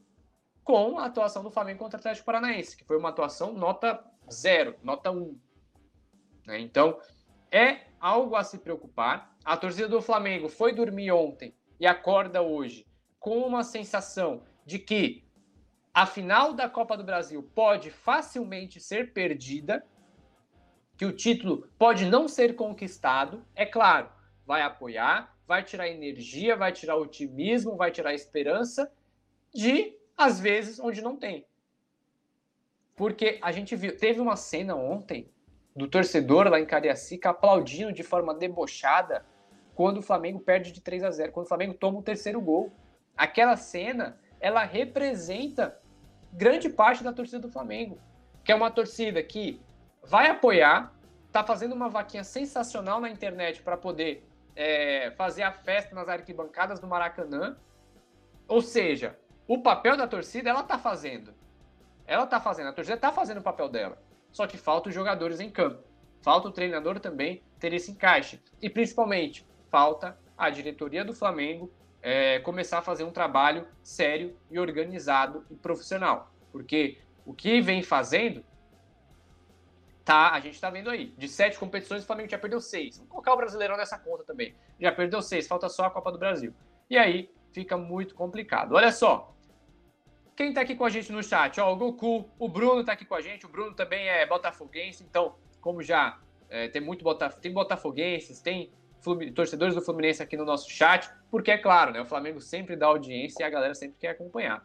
com 0.63 0.97
a 0.97 1.05
atuação 1.05 1.43
do 1.43 1.51
Flamengo 1.51 1.79
contra 1.79 1.97
o 1.97 1.99
Atlético 1.99 2.25
Paranaense, 2.25 2.77
que 2.77 2.85
foi 2.85 2.97
uma 2.97 3.09
atuação 3.09 3.53
nota 3.53 4.03
zero, 4.31 4.75
nota 4.81 5.11
1. 5.11 5.17
Um. 5.17 5.37
Né? 6.47 6.59
Então, 6.61 6.97
é 7.51 7.81
algo 8.03 8.35
a 8.35 8.43
se 8.43 8.57
preocupar. 8.57 9.33
A 9.45 9.55
torcida 9.55 9.87
do 9.87 10.01
Flamengo 10.01 10.49
foi 10.49 10.73
dormir 10.73 11.09
ontem 11.13 11.55
e 11.79 11.87
acorda 11.87 12.41
hoje 12.41 12.85
com 13.17 13.37
uma 13.37 13.63
sensação 13.63 14.43
de 14.65 14.77
que 14.77 15.23
a 15.93 16.05
final 16.05 16.53
da 16.53 16.67
Copa 16.67 16.97
do 16.97 17.03
Brasil 17.03 17.41
pode 17.55 17.89
facilmente 17.89 18.81
ser 18.81 19.13
perdida, 19.13 19.85
que 20.97 21.05
o 21.05 21.13
título 21.13 21.69
pode 21.77 22.05
não 22.05 22.27
ser 22.27 22.55
conquistado, 22.55 23.45
é 23.55 23.65
claro, 23.65 24.09
vai 24.45 24.61
apoiar, 24.63 25.37
vai 25.47 25.63
tirar 25.63 25.87
energia, 25.87 26.57
vai 26.57 26.73
tirar 26.73 26.97
otimismo, 26.97 27.77
vai 27.77 27.89
tirar 27.89 28.13
esperança 28.13 28.91
de, 29.53 29.97
às 30.17 30.39
vezes, 30.39 30.79
onde 30.79 31.01
não 31.01 31.15
tem. 31.15 31.45
Porque 32.95 33.39
a 33.41 33.51
gente 33.51 33.75
viu, 33.75 33.97
teve 33.97 34.19
uma 34.19 34.35
cena 34.35 34.75
ontem 34.75 35.33
do 35.75 35.88
torcedor 35.88 36.47
lá 36.47 36.59
em 36.59 36.65
Cariacica 36.65 37.29
aplaudindo 37.29 37.91
de 37.91 38.03
forma 38.03 38.33
debochada 38.33 39.25
quando 39.75 39.97
o 39.97 40.01
Flamengo 40.01 40.39
perde 40.39 40.71
de 40.71 40.81
3 40.81 41.03
a 41.03 41.12
0, 41.12 41.31
quando 41.31 41.45
o 41.45 41.49
Flamengo 41.49 41.73
toma 41.73 41.99
o 41.99 42.03
terceiro 42.03 42.39
gol. 42.39 42.71
Aquela 43.17 43.57
cena, 43.57 44.19
ela 44.39 44.63
representa 44.63 45.79
grande 46.31 46.69
parte 46.69 47.03
da 47.03 47.12
torcida 47.12 47.39
do 47.39 47.51
Flamengo, 47.51 47.97
que 48.43 48.51
é 48.51 48.55
uma 48.55 48.69
torcida 48.69 49.21
que 49.23 49.59
vai 50.03 50.27
apoiar, 50.29 50.93
tá 51.31 51.43
fazendo 51.43 51.73
uma 51.73 51.89
vaquinha 51.89 52.23
sensacional 52.23 52.99
na 52.99 53.09
internet 53.09 53.62
para 53.62 53.77
poder 53.77 54.27
é, 54.55 55.12
fazer 55.17 55.43
a 55.43 55.51
festa 55.51 55.95
nas 55.95 56.07
arquibancadas 56.07 56.79
do 56.79 56.88
Maracanã. 56.88 57.57
Ou 58.47 58.62
seja, 58.62 59.17
o 59.47 59.59
papel 59.62 59.97
da 59.97 60.07
torcida 60.07 60.49
ela 60.49 60.63
tá 60.63 60.77
fazendo. 60.77 61.33
Ela 62.05 62.27
tá 62.27 62.39
fazendo, 62.39 62.69
a 62.69 62.73
torcida 62.73 62.97
tá 62.97 63.12
fazendo 63.12 63.39
o 63.39 63.43
papel 63.43 63.69
dela. 63.69 63.97
Só 64.34 64.46
que 64.48 64.58
falta 64.58 64.89
os 64.89 64.96
jogadores 64.96 65.39
em 65.39 65.50
campo. 65.50 65.84
Falta 66.22 66.48
o 66.50 66.52
treinador 66.52 67.00
também 67.00 67.41
ter 67.60 67.72
esse 67.72 67.91
encaixe. 67.91 68.41
E 68.62 68.69
principalmente, 68.69 69.48
falta 69.69 70.17
a 70.38 70.50
diretoria 70.50 71.06
do 71.06 71.13
Flamengo 71.13 71.72
é, 72.02 72.39
começar 72.39 72.80
a 72.80 72.82
fazer 72.82 73.04
um 73.04 73.12
trabalho 73.12 73.65
sério 73.82 74.36
e 74.50 74.60
organizado 74.60 75.46
e 75.50 75.56
profissional. 75.56 76.34
Porque 76.52 76.98
o 77.26 77.34
que 77.34 77.62
vem 77.62 77.82
fazendo, 77.84 78.43
tá, 80.04 80.32
a 80.32 80.39
gente 80.39 80.56
está 80.56 80.69
vendo 80.69 80.89
aí. 80.89 81.13
De 81.17 81.28
sete 81.28 81.58
competições, 81.58 82.04
o 82.04 82.06
Flamengo 82.08 82.30
já 82.30 82.38
perdeu 82.38 82.60
seis. 82.60 82.98
Vamos 82.98 83.12
colocar 83.12 83.34
o 83.34 83.38
Brasileirão 83.38 83.78
nessa 83.78 83.98
conta 83.98 84.24
também. 84.24 84.56
Já 84.80 84.91
perdeu 84.91 85.22
seis, 85.22 85.48
falta 85.48 85.69
só 85.69 85.86
a 85.86 85.91
Copa 85.91 86.12
do 86.12 86.17
Brasil. 86.17 86.54
E 86.89 86.98
aí 86.98 87.32
fica 87.52 87.78
muito 87.78 88.15
complicado. 88.15 88.74
Olha 88.74 88.91
só, 88.91 89.34
quem 90.36 90.50
está 90.50 90.62
aqui 90.62 90.76
com 90.76 90.86
a 90.86 90.89
gente 90.89 91.12
no 91.12 91.24
chat? 91.24 91.60
Ó, 91.60 91.72
o 91.72 91.76
Goku, 91.76 92.30
o 92.39 92.48
Bruno 92.48 92.82
está 92.82 92.93
aqui 92.93 93.06
com 93.06 93.15
a 93.15 93.22
gente. 93.22 93.46
O 93.46 93.50
Bruno 93.50 93.74
também 93.74 94.08
é 94.08 94.26
botafoguense, 94.26 95.04
então, 95.04 95.36
como 95.62 95.82
já 95.82 96.19
é, 96.50 96.67
tem 96.67 96.82
muito 96.82 97.04
botaf 97.04 97.39
tem 97.39 97.52
botafoguenses, 97.52 98.39
tem 98.39 98.72
torcedores 99.36 99.76
do 99.76 99.82
Fluminense 99.82 100.24
aqui 100.24 100.38
no 100.38 100.46
nosso 100.46 100.69
chat, 100.69 101.10
porque 101.30 101.52
é 101.52 101.58
claro, 101.58 101.91
né? 101.91 102.02
O 102.02 102.06
Flamengo 102.06 102.39
sempre 102.39 102.76
dá 102.76 102.86
audiência 102.86 103.43
e 103.43 103.46
a 103.46 103.50
galera 103.50 103.76
sempre 103.76 103.98
quer 104.00 104.10
acompanhar. 104.10 104.63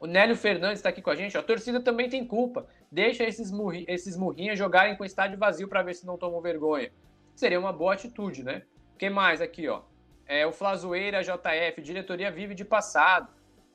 O 0.00 0.06
Nélio 0.06 0.34
Fernandes 0.34 0.78
está 0.78 0.88
aqui 0.88 1.02
com 1.02 1.10
a 1.10 1.14
gente. 1.14 1.36
Ó, 1.36 1.40
a 1.40 1.42
torcida 1.42 1.80
também 1.80 2.08
tem 2.08 2.26
culpa. 2.26 2.66
Deixa 2.90 3.22
esses, 3.24 3.50
murri 3.50 3.84
esses 3.86 4.16
murrinhas 4.16 4.58
jogarem 4.58 4.96
com 4.96 5.02
o 5.02 5.06
estádio 5.06 5.38
vazio 5.38 5.68
para 5.68 5.82
ver 5.82 5.94
se 5.94 6.06
não 6.06 6.16
tomam 6.16 6.40
vergonha. 6.40 6.90
Seria 7.34 7.60
uma 7.60 7.72
boa 7.72 7.94
atitude, 7.94 8.42
né? 8.42 8.62
Quem 8.98 9.10
mais 9.10 9.40
aqui, 9.40 9.68
ó? 9.68 9.82
É, 10.26 10.46
o 10.46 10.52
Flazoeira 10.52 11.22
JF, 11.22 11.82
diretoria 11.82 12.30
vive 12.30 12.54
de 12.54 12.64
passado. 12.64 13.28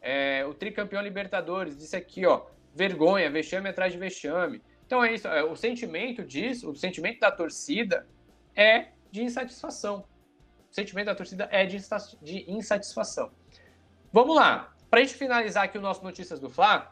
É, 0.09 0.45
o 0.45 0.53
tricampeão 0.53 1.01
Libertadores 1.01 1.75
disse 1.75 1.93
aqui, 1.93 2.25
ó, 2.25 2.45
vergonha, 2.73 3.29
vexame 3.29 3.67
atrás 3.67 3.91
de 3.91 3.99
vexame. 3.99 4.63
Então 4.85 5.03
é 5.03 5.13
isso, 5.13 5.27
é, 5.27 5.43
o 5.43 5.53
sentimento 5.53 6.23
disso, 6.23 6.71
o 6.71 6.75
sentimento 6.77 7.19
da 7.19 7.29
torcida 7.29 8.07
é 8.55 8.87
de 9.11 9.21
insatisfação. 9.21 10.05
O 10.71 10.73
sentimento 10.73 11.07
da 11.07 11.15
torcida 11.15 11.49
é 11.51 11.65
de, 11.65 11.77
de 12.21 12.49
insatisfação. 12.49 13.33
Vamos 14.13 14.37
lá, 14.37 14.73
para 14.89 15.01
a 15.01 15.03
gente 15.03 15.15
finalizar 15.15 15.65
aqui 15.65 15.77
o 15.77 15.81
nosso 15.81 16.01
Notícias 16.01 16.39
do 16.39 16.49
Fla, 16.49 16.89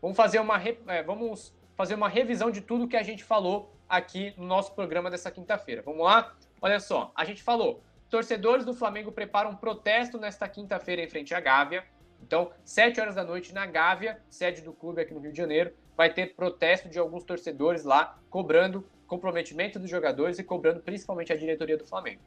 vamos 0.00 0.16
fazer 0.16 0.38
uma, 0.40 0.58
é, 0.86 1.02
vamos 1.02 1.54
fazer 1.76 1.96
uma 1.96 2.08
revisão 2.08 2.50
de 2.50 2.62
tudo 2.62 2.88
que 2.88 2.96
a 2.96 3.02
gente 3.02 3.22
falou 3.22 3.76
aqui 3.86 4.32
no 4.38 4.46
nosso 4.46 4.74
programa 4.74 5.10
dessa 5.10 5.30
quinta-feira. 5.30 5.82
Vamos 5.82 6.02
lá? 6.02 6.34
Olha 6.62 6.80
só, 6.80 7.12
a 7.14 7.26
gente 7.26 7.42
falou, 7.42 7.82
torcedores 8.08 8.64
do 8.64 8.72
Flamengo 8.72 9.12
preparam 9.12 9.50
um 9.50 9.56
protesto 9.56 10.16
nesta 10.18 10.48
quinta-feira 10.48 11.02
em 11.02 11.10
frente 11.10 11.34
à 11.34 11.40
Gávea. 11.40 11.84
Então, 12.24 12.50
7 12.64 13.00
horas 13.02 13.14
da 13.14 13.22
noite 13.22 13.52
na 13.52 13.66
Gávea, 13.66 14.18
sede 14.30 14.62
do 14.62 14.72
clube 14.72 15.02
aqui 15.02 15.12
no 15.12 15.20
Rio 15.20 15.30
de 15.30 15.36
Janeiro, 15.36 15.74
vai 15.94 16.12
ter 16.12 16.34
protesto 16.34 16.88
de 16.88 16.98
alguns 16.98 17.22
torcedores 17.22 17.84
lá, 17.84 18.18
cobrando 18.30 18.88
comprometimento 19.06 19.78
dos 19.78 19.90
jogadores 19.90 20.38
e 20.38 20.42
cobrando 20.42 20.80
principalmente 20.80 21.32
a 21.34 21.36
diretoria 21.36 21.76
do 21.76 21.86
Flamengo. 21.86 22.22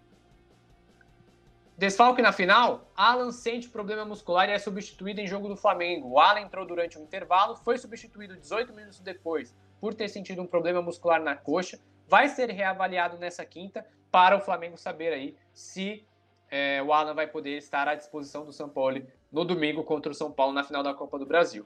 Desfalque 1.75 2.21
na 2.21 2.31
final, 2.31 2.91
Alan 2.95 3.31
sente 3.31 3.69
problema 3.69 4.05
muscular 4.05 4.47
e 4.47 4.51
é 4.51 4.59
substituído 4.59 5.19
em 5.19 5.27
jogo 5.27 5.47
do 5.47 5.57
Flamengo. 5.57 6.09
O 6.09 6.19
Alan 6.19 6.41
entrou 6.41 6.65
durante 6.65 6.97
o 6.99 7.01
intervalo, 7.01 7.55
foi 7.55 7.77
substituído 7.79 8.37
18 8.37 8.73
minutos 8.73 8.99
depois 8.99 9.55
por 9.81 9.95
ter 9.95 10.09
sentido 10.09 10.43
um 10.43 10.47
problema 10.47 10.81
muscular 10.81 11.21
na 11.21 11.35
coxa. 11.35 11.79
Vai 12.07 12.29
ser 12.29 12.51
reavaliado 12.51 13.17
nessa 13.17 13.43
quinta 13.43 13.85
para 14.11 14.37
o 14.37 14.41
Flamengo 14.41 14.77
saber 14.77 15.11
aí 15.11 15.35
se 15.53 16.05
é, 16.49 16.81
o 16.81 16.93
Alan 16.93 17.13
vai 17.13 17.27
poder 17.27 17.57
estar 17.57 17.87
à 17.87 17.95
disposição 17.95 18.45
do 18.45 18.53
São 18.53 18.69
Paulo 18.69 19.01
no 19.31 19.43
domingo 19.43 19.83
contra 19.83 20.11
o 20.11 20.15
São 20.15 20.31
Paulo 20.31 20.53
na 20.53 20.63
final 20.63 20.83
da 20.83 20.93
Copa 20.93 21.19
do 21.19 21.25
Brasil. 21.25 21.65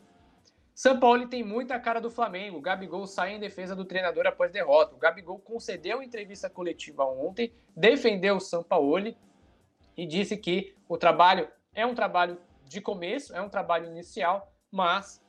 São 0.74 1.00
Paulo 1.00 1.28
tem 1.28 1.43
muita 1.43 1.80
cara 1.80 2.00
do 2.00 2.10
Flamengo. 2.10 2.58
O 2.58 2.62
Gabigol 2.62 3.06
sai 3.06 3.36
em 3.36 3.39
defesa 3.39 3.76
do 3.76 3.86
treinador 3.86 4.26
após 4.26 4.52
derrota. 4.52 4.95
O 4.95 4.97
Gabigol 4.97 5.38
concedeu 5.39 6.02
entrevista 6.02 6.50
coletiva 6.50 7.06
ontem, 7.06 7.54
defendeu 7.76 8.38
o 8.38 8.39
São 8.39 8.63
Paulo 8.63 9.13
e 9.95 10.06
disse 10.06 10.38
que 10.38 10.76
o 10.88 10.97
trabalho 10.97 11.47
é 11.74 11.86
um 11.86 11.93
trabalho 11.93 12.39
de 12.65 12.82
começo, 12.82 13.36
é 13.36 13.41
um 13.41 13.50
trabalho 13.50 13.88
inicial, 13.88 14.52
mas 14.71 15.21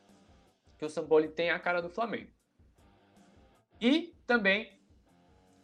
que 0.78 0.84
o 0.84 0.88
São 0.88 1.06
Paulo 1.06 1.28
tem 1.28 1.50
a 1.50 1.58
cara 1.58 1.82
do 1.82 1.90
Flamengo. 1.90 2.30
E 3.80 4.14
também 4.26 4.80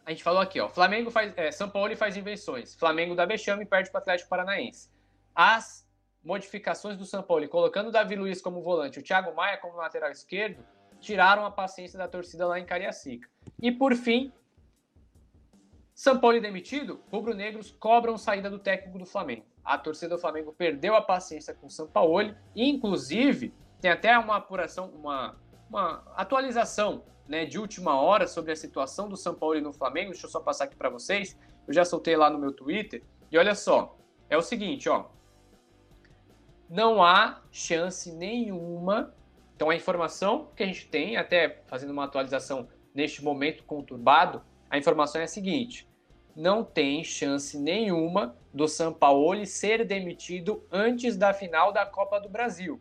a 0.05 0.11
gente 0.11 0.23
falou 0.23 0.41
aqui, 0.41 0.59
ó, 0.59 0.67
Flamengo 0.67 1.09
faz, 1.09 1.33
é, 1.37 1.51
São 1.51 1.69
Paulo 1.69 1.95
faz 1.95 2.17
invenções. 2.17 2.75
Flamengo 2.75 3.15
dá 3.15 3.25
vexame 3.25 3.63
e 3.63 3.65
perde 3.65 3.89
para 3.89 3.99
o 3.99 4.01
Atlético 4.01 4.29
Paranaense. 4.29 4.91
As 5.33 5.88
modificações 6.23 6.97
do 6.97 7.05
São 7.05 7.23
Paulo, 7.23 7.47
colocando 7.47 7.87
o 7.87 7.91
Davi 7.91 8.15
Luiz 8.15 8.41
como 8.41 8.61
volante, 8.61 8.99
o 8.99 9.03
Thiago 9.03 9.35
Maia 9.35 9.57
como 9.57 9.77
lateral 9.77 10.11
esquerdo, 10.11 10.63
tiraram 10.99 11.45
a 11.45 11.51
paciência 11.51 11.97
da 11.97 12.07
torcida 12.07 12.45
lá 12.45 12.59
em 12.59 12.65
Cariacica. 12.65 13.29
E 13.61 13.71
por 13.71 13.95
fim, 13.95 14.31
São 15.93 16.19
Paulo 16.19 16.39
demitido, 16.41 17.01
rubro-negros 17.11 17.71
cobram 17.71 18.17
saída 18.17 18.49
do 18.49 18.59
técnico 18.59 18.99
do 18.99 19.05
Flamengo. 19.05 19.45
A 19.63 19.77
torcida 19.77 20.15
do 20.15 20.21
Flamengo 20.21 20.53
perdeu 20.53 20.95
a 20.95 21.01
paciência 21.01 21.53
com 21.53 21.67
o 21.67 21.69
São 21.69 21.87
Paulo, 21.87 22.35
e 22.55 22.69
inclusive 22.69 23.53
tem 23.79 23.91
até 23.91 24.17
uma 24.17 24.37
apuração, 24.37 24.89
uma, 24.89 25.37
uma 25.69 26.03
atualização 26.15 27.03
né, 27.29 27.45
de 27.45 27.59
última 27.59 28.01
hora 28.01 28.27
sobre 28.27 28.51
a 28.51 28.55
situação 28.55 29.07
do 29.07 29.15
São 29.15 29.35
Paulo 29.35 29.61
no 29.61 29.71
Flamengo. 29.71 30.11
Deixa 30.11 30.25
eu 30.25 30.31
só 30.31 30.39
passar 30.39 30.65
aqui 30.65 30.75
para 30.75 30.89
vocês. 30.89 31.37
Eu 31.67 31.73
já 31.73 31.85
soltei 31.85 32.17
lá 32.17 32.29
no 32.29 32.39
meu 32.39 32.51
Twitter. 32.51 33.03
E 33.31 33.37
olha 33.37 33.53
só, 33.53 33.95
é 34.29 34.35
o 34.35 34.41
seguinte, 34.41 34.89
ó. 34.89 35.05
Não 36.69 37.03
há 37.03 37.41
chance 37.51 38.11
nenhuma. 38.11 39.13
Então 39.55 39.69
a 39.69 39.75
informação 39.75 40.49
que 40.55 40.63
a 40.63 40.65
gente 40.65 40.87
tem, 40.87 41.17
até 41.17 41.61
fazendo 41.65 41.91
uma 41.91 42.05
atualização 42.05 42.67
neste 42.93 43.23
momento 43.23 43.63
conturbado, 43.63 44.41
a 44.69 44.77
informação 44.77 45.19
é 45.19 45.23
a 45.23 45.27
seguinte: 45.27 45.89
não 46.35 46.63
tem 46.63 47.03
chance 47.03 47.57
nenhuma 47.57 48.37
do 48.53 48.67
São 48.67 48.93
Paulo 48.93 49.45
ser 49.45 49.85
demitido 49.85 50.63
antes 50.71 51.17
da 51.17 51.33
final 51.33 51.71
da 51.71 51.85
Copa 51.85 52.19
do 52.19 52.29
Brasil, 52.29 52.79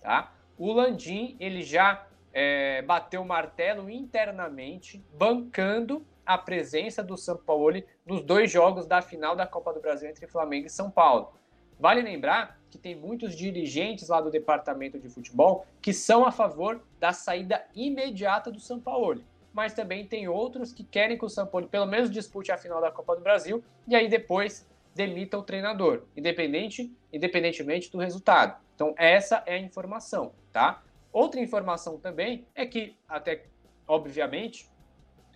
tá? 0.00 0.34
O 0.56 0.72
Landim 0.72 1.36
ele 1.38 1.62
já 1.62 2.06
é, 2.32 2.82
bateu 2.82 3.22
o 3.22 3.26
martelo 3.26 3.88
internamente, 3.88 5.04
bancando 5.14 6.04
a 6.26 6.36
presença 6.36 7.02
do 7.02 7.16
São 7.16 7.36
Paulo 7.36 7.82
nos 8.04 8.22
dois 8.22 8.50
jogos 8.50 8.86
da 8.86 9.00
final 9.00 9.36
da 9.36 9.46
Copa 9.46 9.72
do 9.72 9.80
Brasil 9.80 10.08
entre 10.08 10.26
Flamengo 10.26 10.66
e 10.66 10.70
São 10.70 10.90
Paulo. 10.90 11.32
Vale 11.78 12.02
lembrar 12.02 12.58
que 12.70 12.78
tem 12.78 12.94
muitos 12.94 13.34
dirigentes 13.34 14.08
lá 14.08 14.20
do 14.20 14.30
departamento 14.30 14.98
de 14.98 15.08
futebol 15.08 15.66
que 15.80 15.92
são 15.92 16.26
a 16.26 16.32
favor 16.32 16.82
da 16.98 17.12
saída 17.12 17.64
imediata 17.74 18.50
do 18.50 18.60
São 18.60 18.80
Paulo, 18.80 19.22
mas 19.52 19.74
também 19.74 20.06
tem 20.06 20.28
outros 20.28 20.72
que 20.72 20.84
querem 20.84 21.16
que 21.16 21.24
o 21.24 21.28
São 21.28 21.46
Paulo 21.46 21.68
pelo 21.68 21.86
menos 21.86 22.10
dispute 22.10 22.52
a 22.52 22.58
final 22.58 22.80
da 22.80 22.90
Copa 22.90 23.16
do 23.16 23.22
Brasil 23.22 23.62
e 23.86 23.94
aí 23.94 24.08
depois 24.08 24.68
demita 24.94 25.38
o 25.38 25.42
treinador, 25.42 26.02
independente, 26.16 26.92
independentemente 27.12 27.90
do 27.90 27.98
resultado. 27.98 28.60
Então 28.74 28.92
essa 28.96 29.42
é 29.46 29.54
a 29.54 29.60
informação, 29.60 30.32
tá? 30.52 30.82
Outra 31.12 31.40
informação 31.40 31.98
também 31.98 32.46
é 32.54 32.66
que, 32.66 32.96
até 33.08 33.46
obviamente, 33.86 34.68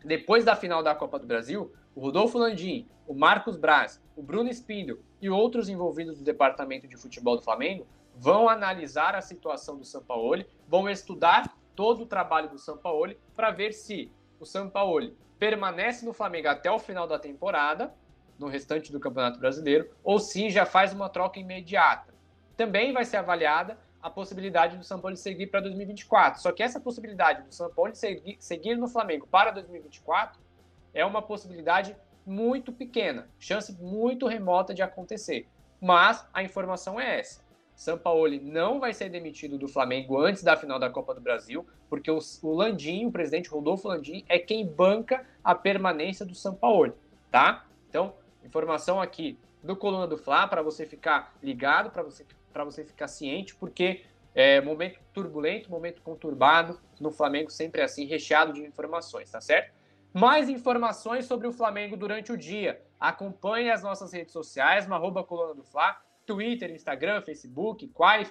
depois 0.05 0.45
da 0.45 0.57
final 0.57 0.83
da 0.83 0.95
Copa 0.95 1.19
do 1.19 1.27
Brasil, 1.27 1.73
o 1.95 2.01
Rodolfo 2.01 2.39
Landim, 2.39 2.89
o 3.07 3.14
Marcos 3.14 3.57
Braz, 3.57 4.03
o 4.16 4.23
Bruno 4.23 4.51
Spindel 4.51 4.99
e 5.23 5.31
outros 5.31 5.68
envolvidos 5.68 6.18
do 6.18 6.25
departamento 6.25 6.89
de 6.89 6.97
futebol 6.97 7.37
do 7.37 7.43
Flamengo 7.43 7.87
vão 8.16 8.49
analisar 8.49 9.14
a 9.14 9.23
situação 9.23 9.79
do 9.79 9.85
São 9.85 10.03
Paulo, 10.03 10.45
vão 10.68 10.91
estudar 10.91 11.57
todo 11.77 12.03
o 12.03 12.07
trabalho 12.07 12.51
do 12.51 12.59
São 12.59 12.77
Paulo 12.77 13.14
para 13.35 13.53
ver 13.53 13.73
se 13.73 14.12
o 14.41 14.45
São 14.45 14.68
Paulo 14.68 15.14
permanece 15.39 16.05
no 16.05 16.12
Flamengo 16.12 16.49
até 16.49 16.70
o 16.70 16.79
final 16.79 17.07
da 17.07 17.18
temporada, 17.18 17.95
no 18.39 18.49
restante 18.49 18.91
do 18.91 18.99
Campeonato 18.99 19.39
Brasileiro, 19.39 19.89
ou 20.03 20.18
se 20.18 20.51
já 20.51 20.66
faz 20.66 20.93
uma 20.93 21.09
troca 21.09 21.39
imediata. 21.39 22.12
Também 22.57 22.93
vai 22.93 23.05
ser 23.05 23.18
avaliada 23.18 23.79
a 24.03 24.11
possibilidade 24.11 24.77
do 24.77 24.85
São 24.85 25.01
Paulo 25.01 25.16
seguir 25.16 25.47
para 25.47 25.61
2024. 25.61 26.43
Só 26.43 26.51
que 26.51 26.62
essa 26.62 26.81
possibilidade 26.81 27.45
do 27.45 27.55
São 27.55 27.73
Paulo 27.73 27.95
seguir, 27.95 28.37
seguir 28.41 28.77
no 28.77 28.89
Flamengo 28.89 29.29
para 29.29 29.53
2024 29.53 30.41
é 30.93 31.05
uma 31.05 31.23
possibilidade 31.23 31.97
muito 32.25 32.73
pequena, 32.73 33.29
chance 33.39 33.73
muito 33.81 34.27
remota 34.27 34.73
de 34.73 34.83
acontecer. 34.83 35.49
Mas 35.81 36.27
a 36.33 36.43
informação 36.43 37.01
é 37.01 37.18
essa. 37.18 37.43
Sampaoli 37.75 38.39
não 38.39 38.79
vai 38.79 38.93
ser 38.93 39.09
demitido 39.09 39.59
do 39.59 39.66
Flamengo 39.66 40.18
antes 40.18 40.43
da 40.43 40.57
final 40.57 40.79
da 40.79 40.91
Copa 40.91 41.14
do 41.14 41.20
Brasil, 41.20 41.66
porque 41.89 42.11
o, 42.11 42.20
Landim, 42.45 43.07
o 43.07 43.12
presidente 43.12 43.49
Rodolfo 43.49 43.89
Landim, 43.89 44.25
é 44.29 44.39
quem 44.39 44.66
banca 44.66 45.27
a 45.43 45.55
permanência 45.55 46.25
do 46.25 46.35
Sampaoli, 46.35 46.93
tá? 47.31 47.66
Então, 47.89 48.14
informação 48.45 49.01
aqui 49.01 49.39
do 49.62 49.75
Coluna 49.75 50.07
do 50.07 50.16
Fla 50.16 50.47
para 50.47 50.62
você 50.62 50.87
ficar 50.87 51.35
ligado, 51.43 51.91
para 51.91 52.03
você, 52.03 52.25
você 52.55 52.85
ficar 52.85 53.09
ciente, 53.09 53.55
porque 53.55 54.03
é 54.35 54.61
momento 54.61 54.99
turbulento, 55.12 55.70
momento 55.70 56.01
conturbado 56.03 56.81
no 57.01 57.11
Flamengo, 57.11 57.51
sempre 57.51 57.81
é 57.81 57.85
assim, 57.85 58.07
recheado 58.07 58.53
de 58.53 58.62
informações, 58.62 59.31
tá 59.31 59.41
certo? 59.41 59.73
Mais 60.13 60.49
informações 60.49 61.25
sobre 61.25 61.47
o 61.47 61.53
Flamengo 61.53 61.97
durante 61.97 62.33
o 62.33 62.37
dia. 62.37 62.83
Acompanhe 63.01 63.71
as 63.71 63.83
nossas 63.83 64.13
redes 64.13 64.33
sociais, 64.33 64.87
no 64.87 64.95
arroba 64.95 65.25
Coluna 65.25 65.55
do 65.55 65.65
Fla, 65.65 66.01
Twitter, 66.27 66.71
Instagram, 66.71 67.23
Facebook, 67.23 67.89
Quai, 67.89 68.31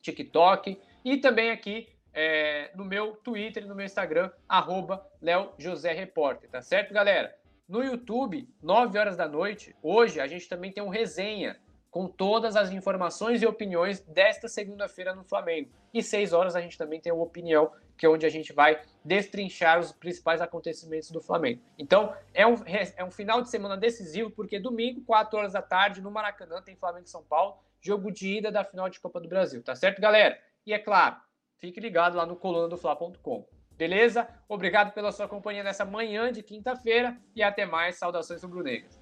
TikTok 0.00 0.80
e 1.04 1.16
também 1.16 1.50
aqui 1.50 1.88
é, 2.14 2.70
no 2.74 2.84
meu 2.84 3.16
Twitter 3.16 3.64
e 3.64 3.66
no 3.66 3.74
meu 3.74 3.86
Instagram, 3.86 4.30
arroba 4.48 5.06
Léo 5.20 5.52
José 5.58 5.92
Repórter, 5.92 6.50
tá 6.50 6.60
certo, 6.60 6.92
galera? 6.92 7.34
No 7.68 7.82
YouTube, 7.82 8.48
9 8.62 8.98
horas 8.98 9.16
da 9.16 9.26
noite, 9.26 9.74
hoje 9.82 10.20
a 10.20 10.26
gente 10.26 10.48
também 10.48 10.70
tem 10.70 10.82
um 10.82 10.88
resenha 10.88 11.58
com 11.92 12.08
todas 12.08 12.56
as 12.56 12.72
informações 12.72 13.42
e 13.42 13.46
opiniões 13.46 14.00
desta 14.00 14.48
segunda-feira 14.48 15.14
no 15.14 15.22
Flamengo. 15.22 15.70
E 15.92 16.02
6 16.02 16.32
horas 16.32 16.56
a 16.56 16.60
gente 16.62 16.78
também 16.78 16.98
tem 16.98 17.12
uma 17.12 17.22
opinião, 17.22 17.70
que 17.98 18.06
é 18.06 18.08
onde 18.08 18.24
a 18.24 18.30
gente 18.30 18.50
vai 18.50 18.80
destrinchar 19.04 19.78
os 19.78 19.92
principais 19.92 20.40
acontecimentos 20.40 21.10
do 21.10 21.20
Flamengo. 21.20 21.60
Então, 21.78 22.16
é 22.32 22.46
um, 22.46 22.54
é 22.96 23.04
um 23.04 23.10
final 23.10 23.42
de 23.42 23.50
semana 23.50 23.76
decisivo, 23.76 24.30
porque 24.30 24.58
domingo, 24.58 25.02
4 25.02 25.38
horas 25.38 25.52
da 25.52 25.60
tarde, 25.60 26.00
no 26.00 26.10
Maracanã, 26.10 26.62
tem 26.62 26.74
Flamengo 26.74 27.04
e 27.04 27.10
São 27.10 27.22
Paulo, 27.22 27.58
jogo 27.78 28.10
de 28.10 28.38
ida 28.38 28.50
da 28.50 28.64
final 28.64 28.88
de 28.88 28.98
Copa 28.98 29.20
do 29.20 29.28
Brasil, 29.28 29.62
tá 29.62 29.74
certo, 29.74 30.00
galera? 30.00 30.38
E 30.64 30.72
é 30.72 30.78
claro, 30.78 31.16
fique 31.58 31.78
ligado 31.78 32.16
lá 32.16 32.24
no 32.24 32.36
colunadofla.com. 32.36 33.46
Beleza? 33.72 34.26
Obrigado 34.48 34.94
pela 34.94 35.12
sua 35.12 35.28
companhia 35.28 35.62
nessa 35.62 35.84
manhã 35.84 36.32
de 36.32 36.42
quinta-feira 36.42 37.18
e 37.34 37.42
até 37.42 37.66
mais. 37.66 37.96
Saudações 37.96 38.42
rubro-negras. 38.42 39.01